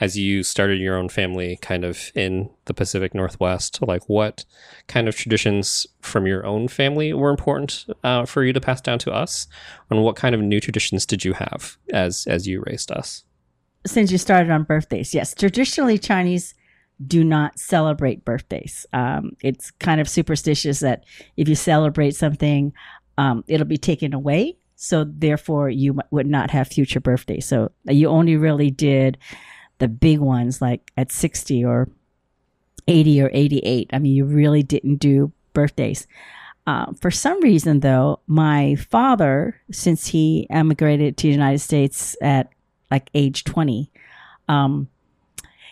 as 0.00 0.16
you 0.16 0.42
started 0.42 0.78
your 0.78 0.96
own 0.96 1.08
family 1.08 1.58
kind 1.60 1.84
of 1.84 2.12
in 2.14 2.50
the 2.66 2.74
Pacific 2.74 3.14
Northwest, 3.14 3.80
like 3.82 4.08
what 4.08 4.44
kind 4.86 5.08
of 5.08 5.16
traditions 5.16 5.86
from 6.00 6.26
your 6.26 6.46
own 6.46 6.68
family 6.68 7.12
were 7.12 7.30
important 7.30 7.86
uh, 8.04 8.24
for 8.24 8.44
you 8.44 8.52
to 8.52 8.60
pass 8.60 8.80
down 8.80 8.98
to 9.00 9.12
us? 9.12 9.48
And 9.90 10.02
what 10.02 10.16
kind 10.16 10.34
of 10.34 10.40
new 10.40 10.60
traditions 10.60 11.04
did 11.04 11.24
you 11.24 11.32
have 11.32 11.76
as, 11.92 12.26
as 12.26 12.46
you 12.46 12.62
raised 12.66 12.92
us? 12.92 13.24
Since 13.86 14.12
you 14.12 14.18
started 14.18 14.50
on 14.50 14.64
birthdays, 14.64 15.14
yes, 15.14 15.34
traditionally 15.34 15.98
Chinese 15.98 16.54
do 17.06 17.22
not 17.24 17.58
celebrate 17.58 18.24
birthdays. 18.24 18.86
Um, 18.92 19.32
it's 19.40 19.70
kind 19.72 20.00
of 20.00 20.08
superstitious 20.08 20.80
that 20.80 21.04
if 21.36 21.48
you 21.48 21.54
celebrate 21.54 22.16
something, 22.16 22.72
um, 23.18 23.44
it'll 23.46 23.66
be 23.66 23.78
taken 23.78 24.12
away. 24.12 24.58
So 24.74 25.04
therefore, 25.04 25.70
you 25.70 25.98
would 26.10 26.26
not 26.26 26.50
have 26.50 26.68
future 26.68 27.00
birthdays. 27.00 27.46
So 27.46 27.70
you 27.86 28.08
only 28.08 28.36
really 28.36 28.70
did 28.70 29.18
the 29.78 29.88
big 29.88 30.18
ones 30.18 30.60
like 30.60 30.92
at 30.96 31.12
60 31.12 31.64
or 31.64 31.88
80 32.86 33.22
or 33.22 33.30
88. 33.32 33.90
I 33.92 33.98
mean, 33.98 34.14
you 34.14 34.24
really 34.24 34.62
didn't 34.62 34.96
do 34.96 35.32
birthdays. 35.52 36.06
Uh, 36.66 36.92
for 37.00 37.10
some 37.10 37.40
reason, 37.40 37.80
though, 37.80 38.20
my 38.26 38.74
father, 38.74 39.60
since 39.70 40.08
he 40.08 40.46
emigrated 40.50 41.16
to 41.16 41.26
the 41.26 41.32
United 41.32 41.60
States 41.60 42.16
at 42.20 42.50
like 42.90 43.08
age 43.14 43.44
20, 43.44 43.90
um, 44.48 44.88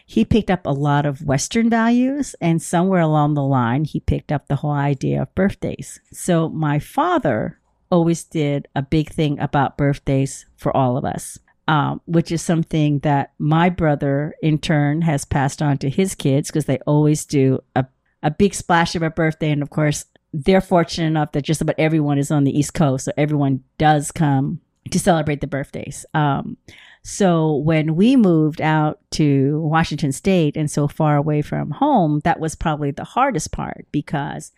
he 0.06 0.24
picked 0.24 0.50
up 0.50 0.64
a 0.64 0.70
lot 0.70 1.04
of 1.04 1.22
Western 1.22 1.68
values, 1.68 2.36
and 2.40 2.62
somewhere 2.62 3.00
along 3.00 3.34
the 3.34 3.42
line, 3.42 3.84
he 3.84 3.98
picked 3.98 4.30
up 4.30 4.46
the 4.46 4.56
whole 4.56 4.70
idea 4.70 5.22
of 5.22 5.34
birthdays. 5.34 6.00
So 6.12 6.48
my 6.48 6.78
father 6.78 7.58
always 7.90 8.22
did 8.22 8.68
a 8.74 8.82
big 8.82 9.10
thing 9.10 9.38
about 9.40 9.76
birthdays 9.76 10.46
for 10.56 10.74
all 10.76 10.96
of 10.96 11.04
us 11.04 11.38
um, 11.68 12.00
which 12.06 12.30
is 12.30 12.42
something 12.42 13.00
that 13.00 13.32
my 13.38 13.68
brother 13.68 14.34
in 14.42 14.58
turn 14.58 15.02
has 15.02 15.24
passed 15.24 15.60
on 15.60 15.78
to 15.78 15.90
his 15.90 16.14
kids 16.14 16.48
because 16.48 16.66
they 16.66 16.78
always 16.86 17.24
do 17.24 17.60
a, 17.74 17.84
a 18.22 18.30
big 18.30 18.54
splash 18.54 18.94
of 18.94 19.02
a 19.02 19.10
birthday. 19.10 19.50
And 19.50 19.62
of 19.62 19.70
course, 19.70 20.04
they're 20.32 20.60
fortunate 20.60 21.06
enough 21.06 21.32
that 21.32 21.42
just 21.42 21.60
about 21.60 21.76
everyone 21.78 22.18
is 22.18 22.30
on 22.30 22.44
the 22.44 22.56
East 22.56 22.74
Coast. 22.74 23.06
So 23.06 23.12
everyone 23.16 23.64
does 23.78 24.12
come 24.12 24.60
to 24.90 24.98
celebrate 24.98 25.40
the 25.40 25.46
birthdays. 25.46 26.06
Um, 26.14 26.56
so 27.02 27.56
when 27.56 27.96
we 27.96 28.16
moved 28.16 28.60
out 28.60 29.00
to 29.12 29.60
Washington 29.60 30.12
State 30.12 30.56
and 30.56 30.70
so 30.70 30.88
far 30.88 31.16
away 31.16 31.42
from 31.42 31.70
home, 31.70 32.20
that 32.24 32.40
was 32.40 32.54
probably 32.54 32.90
the 32.90 33.04
hardest 33.04 33.52
part 33.52 33.86
because 33.92 34.52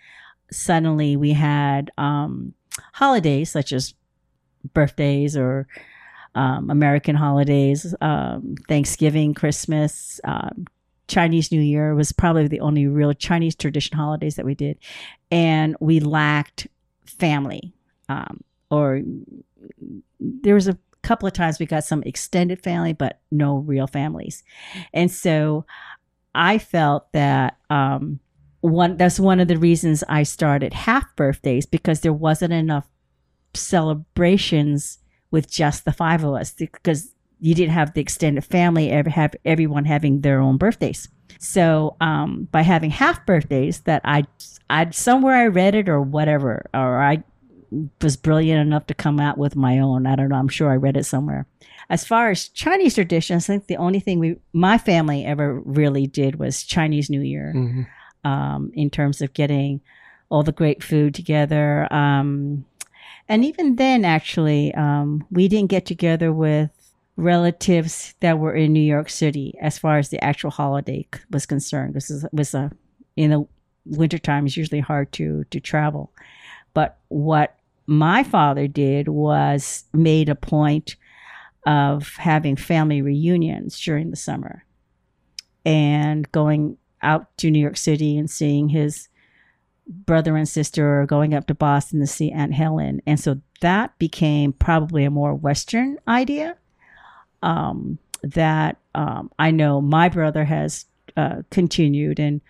suddenly 0.50 1.16
we 1.16 1.32
had 1.32 1.90
um, 1.98 2.54
holidays 2.94 3.50
such 3.50 3.72
as 3.72 3.94
birthdays 4.72 5.36
or 5.36 5.66
um, 6.34 6.70
American 6.70 7.16
holidays, 7.16 7.94
um, 8.00 8.54
Thanksgiving, 8.68 9.34
Christmas, 9.34 10.20
um, 10.24 10.66
Chinese 11.08 11.50
New 11.50 11.60
Year 11.60 11.94
was 11.94 12.12
probably 12.12 12.48
the 12.48 12.60
only 12.60 12.86
real 12.86 13.12
Chinese 13.14 13.54
tradition 13.54 13.96
holidays 13.96 14.36
that 14.36 14.44
we 14.44 14.54
did. 14.54 14.78
And 15.30 15.74
we 15.80 16.00
lacked 16.00 16.68
family. 17.06 17.72
Um, 18.08 18.44
or 18.70 19.00
there 20.20 20.54
was 20.54 20.68
a 20.68 20.78
couple 21.02 21.26
of 21.26 21.32
times 21.32 21.58
we 21.58 21.66
got 21.66 21.84
some 21.84 22.02
extended 22.02 22.62
family, 22.62 22.92
but 22.92 23.20
no 23.30 23.56
real 23.56 23.86
families. 23.86 24.44
And 24.92 25.10
so 25.10 25.64
I 26.34 26.58
felt 26.58 27.10
that 27.12 27.56
um, 27.70 28.20
one 28.60 28.96
that's 28.96 29.18
one 29.18 29.40
of 29.40 29.48
the 29.48 29.56
reasons 29.56 30.04
I 30.08 30.24
started 30.24 30.72
half 30.72 31.16
birthdays 31.16 31.64
because 31.66 32.00
there 32.00 32.12
wasn't 32.12 32.52
enough 32.52 32.88
celebrations 33.54 34.98
with 35.30 35.50
just 35.50 35.84
the 35.84 35.92
five 35.92 36.24
of 36.24 36.34
us 36.34 36.52
because 36.52 37.14
you 37.40 37.54
didn't 37.54 37.72
have 37.72 37.94
the 37.94 38.00
extended 38.00 38.44
family 38.44 38.90
ever 38.90 39.10
have 39.10 39.34
everyone 39.44 39.84
having 39.84 40.20
their 40.20 40.40
own 40.40 40.56
birthdays. 40.56 41.08
So 41.38 41.96
um, 42.00 42.48
by 42.50 42.62
having 42.62 42.90
half 42.90 43.24
birthdays, 43.24 43.80
that 43.80 44.02
I 44.04 44.24
I 44.70 44.90
somewhere 44.90 45.34
I 45.34 45.46
read 45.46 45.74
it 45.74 45.88
or 45.88 46.00
whatever, 46.00 46.68
or 46.74 47.02
I 47.02 47.22
was 48.00 48.16
brilliant 48.16 48.60
enough 48.60 48.86
to 48.86 48.94
come 48.94 49.20
out 49.20 49.38
with 49.38 49.54
my 49.54 49.78
own. 49.78 50.06
I 50.06 50.16
don't 50.16 50.30
know. 50.30 50.36
I'm 50.36 50.48
sure 50.48 50.70
I 50.70 50.76
read 50.76 50.96
it 50.96 51.04
somewhere. 51.04 51.46
As 51.90 52.06
far 52.06 52.30
as 52.30 52.48
Chinese 52.48 52.94
traditions, 52.94 53.44
I 53.44 53.54
think 53.54 53.66
the 53.66 53.76
only 53.76 54.00
thing 54.00 54.18
we 54.18 54.36
my 54.52 54.78
family 54.78 55.24
ever 55.24 55.60
really 55.60 56.06
did 56.06 56.38
was 56.38 56.64
Chinese 56.64 57.08
New 57.08 57.20
Year, 57.20 57.52
mm-hmm. 57.54 58.28
um, 58.28 58.70
in 58.74 58.90
terms 58.90 59.22
of 59.22 59.32
getting 59.32 59.80
all 60.30 60.42
the 60.42 60.52
great 60.52 60.82
food 60.82 61.14
together. 61.14 61.90
Um, 61.92 62.64
and 63.28 63.44
even 63.44 63.76
then, 63.76 64.04
actually, 64.04 64.74
um, 64.74 65.26
we 65.30 65.48
didn't 65.48 65.70
get 65.70 65.86
together 65.86 66.32
with 66.32 66.70
relatives 67.16 68.14
that 68.20 68.38
were 68.38 68.54
in 68.54 68.72
New 68.72 68.80
York 68.80 69.10
City 69.10 69.54
as 69.60 69.76
far 69.78 69.98
as 69.98 70.08
the 70.08 70.22
actual 70.24 70.50
holiday 70.50 71.06
was 71.30 71.46
concerned. 71.46 71.94
This 71.94 72.08
was, 72.10 72.26
was 72.32 72.54
a 72.54 72.70
in 73.16 73.30
the 73.30 73.46
wintertime 73.84 74.46
is 74.46 74.56
usually 74.56 74.80
hard 74.80 75.12
to 75.12 75.44
to 75.50 75.60
travel. 75.60 76.12
But 76.74 76.98
what 77.08 77.56
my 77.86 78.22
father 78.22 78.68
did 78.68 79.08
was 79.08 79.84
made 79.92 80.28
a 80.28 80.34
point 80.34 80.96
of 81.66 82.14
having 82.16 82.54
family 82.54 83.02
reunions 83.02 83.80
during 83.80 84.10
the 84.10 84.16
summer 84.16 84.64
and 85.64 86.30
going 86.32 86.78
out 87.02 87.36
to 87.38 87.50
New 87.50 87.58
York 87.58 87.76
City 87.76 88.16
and 88.16 88.30
seeing 88.30 88.68
his 88.68 89.08
brother 89.88 90.36
and 90.36 90.48
sister 90.48 91.06
going 91.06 91.34
up 91.34 91.46
to 91.46 91.54
Boston 91.54 92.00
to 92.00 92.06
see 92.06 92.30
Aunt 92.30 92.54
Helen. 92.54 93.00
And 93.06 93.18
so 93.18 93.40
that 93.60 93.98
became 93.98 94.52
probably 94.52 95.04
a 95.04 95.10
more 95.10 95.34
Western 95.34 95.98
idea 96.06 96.56
um, 97.42 97.98
that 98.22 98.76
um, 98.94 99.30
I 99.38 99.50
know 99.50 99.80
my 99.80 100.08
brother 100.08 100.44
has 100.44 100.86
uh, 101.16 101.42
continued 101.50 102.20
and 102.20 102.40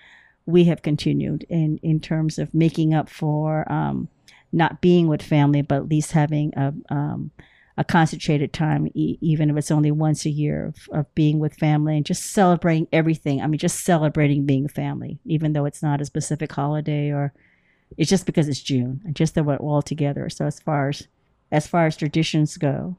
we 0.46 0.64
have 0.64 0.82
continued 0.82 1.44
in, 1.48 1.78
in 1.82 2.00
terms 2.00 2.38
of 2.38 2.54
making 2.54 2.94
up 2.94 3.08
for 3.08 3.70
um, 3.70 4.08
not 4.52 4.80
being 4.80 5.06
with 5.06 5.22
family, 5.22 5.62
but 5.62 5.76
at 5.76 5.88
least 5.88 6.12
having 6.12 6.52
a, 6.56 6.72
um, 6.88 7.30
a 7.78 7.84
concentrated 7.84 8.52
time, 8.52 8.88
e- 8.94 9.18
even 9.20 9.48
if 9.48 9.56
it's 9.56 9.70
only 9.70 9.92
once 9.92 10.26
a 10.26 10.30
year 10.30 10.66
of, 10.66 10.76
of 10.90 11.14
being 11.14 11.38
with 11.38 11.54
family 11.54 11.96
and 11.96 12.04
just 12.04 12.32
celebrating 12.32 12.88
everything. 12.92 13.40
I 13.40 13.46
mean, 13.46 13.58
just 13.58 13.84
celebrating 13.84 14.44
being 14.44 14.64
a 14.64 14.68
family, 14.68 15.20
even 15.24 15.52
though 15.52 15.64
it's 15.64 15.82
not 15.82 16.00
a 16.00 16.04
specific 16.04 16.52
holiday 16.52 17.10
or 17.10 17.32
it's 17.96 18.10
just 18.10 18.26
because 18.26 18.48
it's 18.48 18.60
June 18.60 19.00
and 19.04 19.14
just 19.14 19.36
that 19.36 19.44
we're 19.44 19.56
all 19.56 19.80
together. 19.80 20.28
So 20.28 20.44
as 20.44 20.58
far 20.58 20.88
as 20.88 21.06
as 21.52 21.68
far 21.68 21.86
as 21.86 21.96
traditions 21.96 22.56
go, 22.56 22.96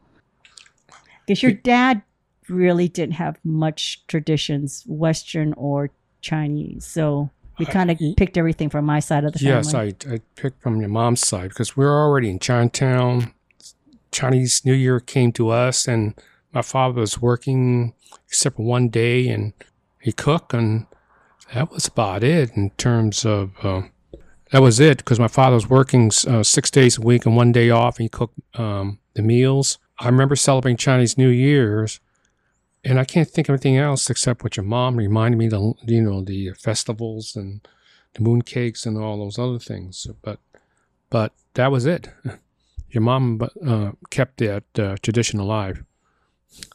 because 1.28 1.44
your 1.44 1.52
dad 1.52 2.02
really 2.48 2.88
didn't 2.88 3.16
have 3.16 3.38
much 3.44 4.08
traditions, 4.08 4.84
Western 4.88 5.54
or 5.54 5.92
Chinese. 6.22 6.86
So 6.86 7.30
we 7.60 7.66
kind 7.66 7.92
of 7.92 8.00
picked 8.16 8.38
everything 8.38 8.70
from 8.70 8.86
my 8.86 9.02
side 9.02 9.26
of 9.26 9.34
the 9.34 9.40
family. 9.40 9.56
Yes, 9.56 9.76
I, 10.08 10.14
I 10.14 10.22
picked 10.36 10.62
from 10.64 10.80
your 10.80 10.90
mom's 10.90 11.20
side 11.20 11.50
because 11.50 11.76
we're 11.76 11.94
already 11.94 12.30
in 12.30 12.40
Chinatown. 12.40 13.34
Chinese 14.20 14.66
New 14.66 14.74
Year 14.74 15.00
came 15.00 15.32
to 15.32 15.48
us, 15.48 15.88
and 15.88 16.14
my 16.52 16.62
father 16.62 17.00
was 17.00 17.22
working 17.22 17.94
except 18.28 18.58
for 18.58 18.66
one 18.66 18.90
day, 18.90 19.30
and 19.30 19.54
he 20.02 20.12
cooked, 20.12 20.54
and 20.54 20.88
that 21.54 21.72
was 21.72 21.88
about 21.88 22.22
it 22.22 22.52
in 22.56 22.72
terms 22.72 23.26
of. 23.26 23.52
Uh, 23.64 23.84
that 24.52 24.62
was 24.62 24.80
it 24.80 24.98
because 24.98 25.20
my 25.20 25.28
father 25.28 25.54
was 25.54 25.70
working 25.70 26.12
uh, 26.28 26.44
six 26.44 26.70
days 26.72 26.98
a 26.98 27.02
week 27.02 27.26
and 27.26 27.36
one 27.36 27.52
day 27.52 27.70
off. 27.70 27.98
And 27.98 28.06
he 28.06 28.10
cooked 28.10 28.40
um, 28.56 29.00
the 29.14 29.22
meals. 29.22 29.78
I 30.00 30.08
remember 30.08 30.36
celebrating 30.36 30.76
Chinese 30.76 31.18
New 31.18 31.30
Year's, 31.30 32.00
and 32.84 33.00
I 33.00 33.06
can't 33.06 33.30
think 33.30 33.48
of 33.48 33.54
anything 33.54 33.78
else 33.78 34.10
except 34.10 34.44
what 34.44 34.58
your 34.58 34.66
mom 34.66 34.98
reminded 34.98 35.38
me. 35.38 35.48
The 35.48 35.76
you 35.86 36.02
know 36.02 36.22
the 36.24 36.52
festivals 36.58 37.38
and 37.38 37.66
the 38.16 38.22
moon 38.22 38.42
cakes 38.42 38.86
and 38.86 38.98
all 38.98 39.20
those 39.20 39.40
other 39.40 39.60
things. 39.60 40.08
But 40.22 40.40
but 41.10 41.32
that 41.54 41.72
was 41.72 41.86
it. 41.86 42.10
Your 42.92 43.02
mom 43.02 43.42
uh, 43.66 43.92
kept 44.10 44.38
that 44.38 44.64
uh, 44.78 44.96
tradition 45.02 45.40
alive. 45.40 45.84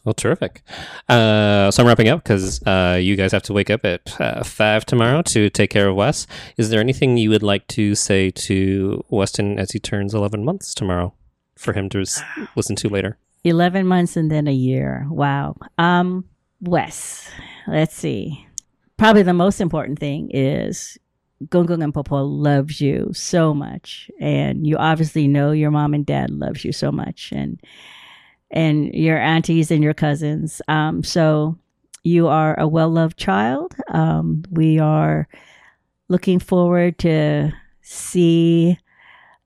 Well, 0.04 0.14
terrific. 0.14 0.62
Uh, 1.08 1.70
so 1.70 1.82
I'm 1.82 1.86
wrapping 1.88 2.08
up 2.08 2.22
because 2.22 2.62
uh, 2.62 2.98
you 3.00 3.16
guys 3.16 3.32
have 3.32 3.42
to 3.44 3.52
wake 3.52 3.70
up 3.70 3.84
at 3.84 4.18
uh, 4.20 4.44
five 4.44 4.86
tomorrow 4.86 5.22
to 5.22 5.50
take 5.50 5.70
care 5.70 5.88
of 5.88 5.96
Wes. 5.96 6.26
Is 6.56 6.70
there 6.70 6.80
anything 6.80 7.16
you 7.16 7.30
would 7.30 7.42
like 7.42 7.66
to 7.68 7.94
say 7.94 8.30
to 8.30 9.04
Weston 9.10 9.58
as 9.58 9.72
he 9.72 9.80
turns 9.80 10.14
11 10.14 10.44
months 10.44 10.74
tomorrow 10.74 11.12
for 11.56 11.72
him 11.72 11.88
to 11.90 12.00
s- 12.02 12.22
listen 12.54 12.76
to 12.76 12.88
later? 12.88 13.18
11 13.42 13.86
months 13.86 14.16
and 14.16 14.30
then 14.30 14.46
a 14.46 14.52
year. 14.52 15.06
Wow. 15.10 15.56
Um, 15.76 16.24
Wes, 16.60 17.28
let's 17.66 17.94
see. 17.94 18.46
Probably 18.96 19.22
the 19.22 19.34
most 19.34 19.60
important 19.60 19.98
thing 19.98 20.30
is 20.30 20.96
Gung 21.46 21.66
Gung 21.66 21.82
and 21.82 21.92
Popo 21.92 22.22
loves 22.22 22.80
you 22.80 23.10
so 23.12 23.52
much. 23.54 24.10
And 24.20 24.66
you 24.66 24.76
obviously 24.76 25.28
know 25.28 25.52
your 25.52 25.70
mom 25.70 25.94
and 25.94 26.06
dad 26.06 26.30
loves 26.30 26.64
you 26.64 26.72
so 26.72 26.92
much. 26.92 27.32
And 27.32 27.60
and 28.50 28.94
your 28.94 29.18
aunties 29.18 29.70
and 29.70 29.82
your 29.82 29.94
cousins. 29.94 30.62
Um, 30.68 31.02
so 31.02 31.58
you 32.04 32.28
are 32.28 32.58
a 32.58 32.68
well 32.68 32.90
loved 32.90 33.18
child. 33.18 33.74
Um, 33.88 34.44
we 34.50 34.78
are 34.78 35.26
looking 36.08 36.38
forward 36.38 36.98
to 37.00 37.52
see 37.82 38.78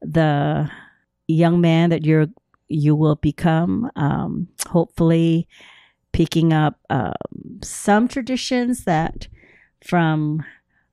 the 0.03 0.70
young 1.27 1.61
man 1.61 1.90
that 1.90 2.05
you're 2.05 2.27
you 2.68 2.94
will 2.94 3.16
become. 3.16 3.90
Um, 3.96 4.48
hopefully, 4.68 5.48
picking 6.12 6.53
up 6.53 6.79
um, 6.90 7.14
some 7.62 8.09
traditions 8.09 8.85
that 8.85 9.29
from 9.83 10.44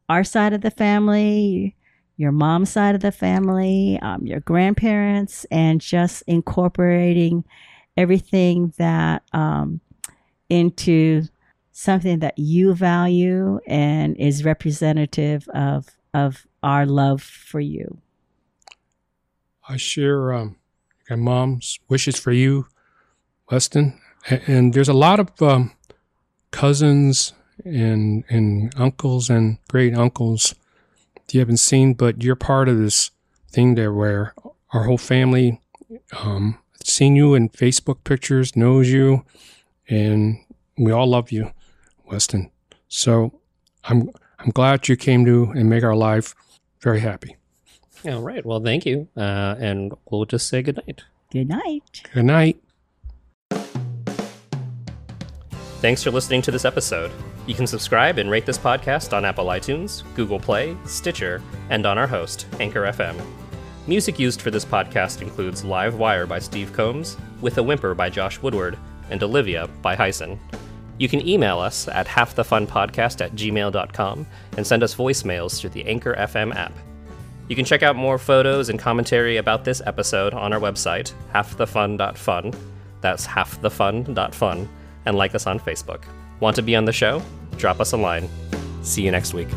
our 0.10 0.24
side 0.24 0.54
of 0.54 0.62
the 0.62 0.72
family, 0.72 1.76
your 2.18 2.32
mom's 2.32 2.70
side 2.70 2.96
of 2.96 3.02
the 3.02 3.12
family, 3.12 4.00
um, 4.02 4.26
your 4.26 4.40
grandparents, 4.40 5.46
and 5.52 5.82
just 5.82 6.24
incorporating 6.28 7.44
everything 7.98 8.74
that 8.78 9.24
um, 9.34 9.82
into 10.50 11.24
something 11.72 12.20
that 12.20 12.38
you 12.38 12.74
value 12.74 13.60
and 13.68 14.16
is 14.18 14.46
representative 14.46 15.48
of 15.50 15.88
of 16.14 16.48
our 16.64 16.86
love 16.86 17.22
for 17.22 17.60
you. 17.60 18.00
I 19.68 19.78
share 19.78 20.32
um, 20.32 20.56
my 21.10 21.16
mom's 21.18 21.80
wishes 21.90 22.18
for 22.18 22.32
you, 22.32 22.68
Weston. 23.52 24.00
And 24.48 24.74
there's 24.74 24.90
a 24.90 24.94
lot 24.94 25.20
of 25.20 25.30
um, 25.42 25.74
cousins 26.52 27.34
and 27.64 28.24
and 28.30 28.74
uncles 28.78 29.30
and 29.30 29.58
great 29.70 29.96
uncles 29.96 30.56
you 31.32 31.40
haven't 31.40 31.58
seen, 31.58 31.94
but 31.94 32.24
you're 32.24 32.36
part 32.36 32.70
of 32.70 32.78
this 32.78 33.12
thing 33.52 33.76
there 33.76 33.94
where 33.94 34.34
our 34.74 34.84
whole 34.84 34.98
family 34.98 35.60
um, 36.22 36.58
seen 36.84 37.16
you 37.16 37.34
in 37.34 37.50
Facebook 37.50 38.04
pictures, 38.04 38.56
knows 38.56 38.90
you, 38.90 39.26
and 39.90 40.38
we 40.78 40.92
all 40.92 41.08
love 41.08 41.32
you, 41.32 41.52
Weston. 42.06 42.52
So 42.88 43.40
I'm 43.86 44.10
I'm 44.40 44.52
glad 44.52 44.88
you 44.88 44.96
came 44.96 45.26
to 45.26 45.52
and 45.56 45.70
make 45.70 45.84
our 45.84 45.96
life 45.96 46.36
very 46.82 47.00
happy. 47.00 47.36
All 48.06 48.22
right. 48.22 48.46
Well, 48.46 48.62
thank 48.62 48.86
you. 48.86 49.08
Uh, 49.18 49.56
and 49.58 49.94
we'll 50.12 50.26
just 50.26 50.48
say 50.48 50.62
good 50.62 50.80
night. 50.86 51.02
Good 51.32 51.50
night. 51.50 52.04
Good 52.14 52.26
night. 52.26 52.62
Thanks 55.82 56.04
for 56.04 56.12
listening 56.12 56.42
to 56.44 56.52
this 56.52 56.66
episode. 56.66 57.12
You 57.48 57.54
can 57.54 57.68
subscribe 57.68 58.18
and 58.18 58.30
rate 58.30 58.46
this 58.46 58.58
podcast 58.58 59.16
on 59.16 59.24
Apple 59.24 59.46
iTunes, 59.46 60.04
Google 60.16 60.40
Play, 60.40 60.76
Stitcher, 60.86 61.44
and 61.70 61.86
on 61.86 61.98
our 61.98 62.08
host, 62.08 62.48
Anchor 62.60 62.84
FM. 62.84 63.16
Music 63.86 64.18
used 64.18 64.42
for 64.42 64.50
this 64.50 64.66
podcast 64.66 65.22
includes 65.22 65.64
Live 65.64 65.96
Wire 65.96 66.26
by 66.26 66.40
Steve 66.40 66.74
Combs, 66.74 67.18
With 67.42 67.60
a 67.60 67.64
Whimper 67.64 67.94
by 67.94 68.10
Josh 68.10 68.42
Woodward, 68.42 68.80
and 69.12 69.22
Olivia 69.22 69.68
by 69.84 69.96
Hyson. 69.96 70.40
You 70.98 71.08
can 71.08 71.28
email 71.28 71.60
us 71.60 71.88
at 71.88 72.08
halfthefunpodcast 72.08 73.22
at 73.22 73.36
gmail.com 73.36 74.26
and 74.58 74.66
send 74.66 74.82
us 74.82 74.96
voicemails 74.96 75.60
through 75.60 75.70
the 75.72 75.86
Anchor 75.86 76.16
FM 76.16 76.56
app. 76.56 76.74
You 77.48 77.56
can 77.56 77.66
check 77.66 77.84
out 77.84 77.96
more 77.96 78.18
photos 78.18 78.70
and 78.70 78.80
commentary 78.80 79.38
about 79.38 79.64
this 79.66 79.84
episode 79.86 80.34
on 80.34 80.52
our 80.52 80.60
website, 80.60 81.14
halfthefun.fun. 81.32 82.54
That's 83.02 83.28
halfthefun.fun, 83.28 84.70
and 85.06 85.16
like 85.16 85.36
us 85.36 85.46
on 85.46 85.60
Facebook. 85.60 86.06
Want 86.40 86.56
to 86.58 86.62
be 86.62 86.76
on 86.76 86.86
the 86.86 86.92
show? 86.92 87.22
Drop 87.58 87.80
us 87.80 87.94
a 87.94 87.98
line. 87.98 88.30
See 88.84 89.02
you 89.02 89.12
next 89.12 89.34
week. 89.34 89.48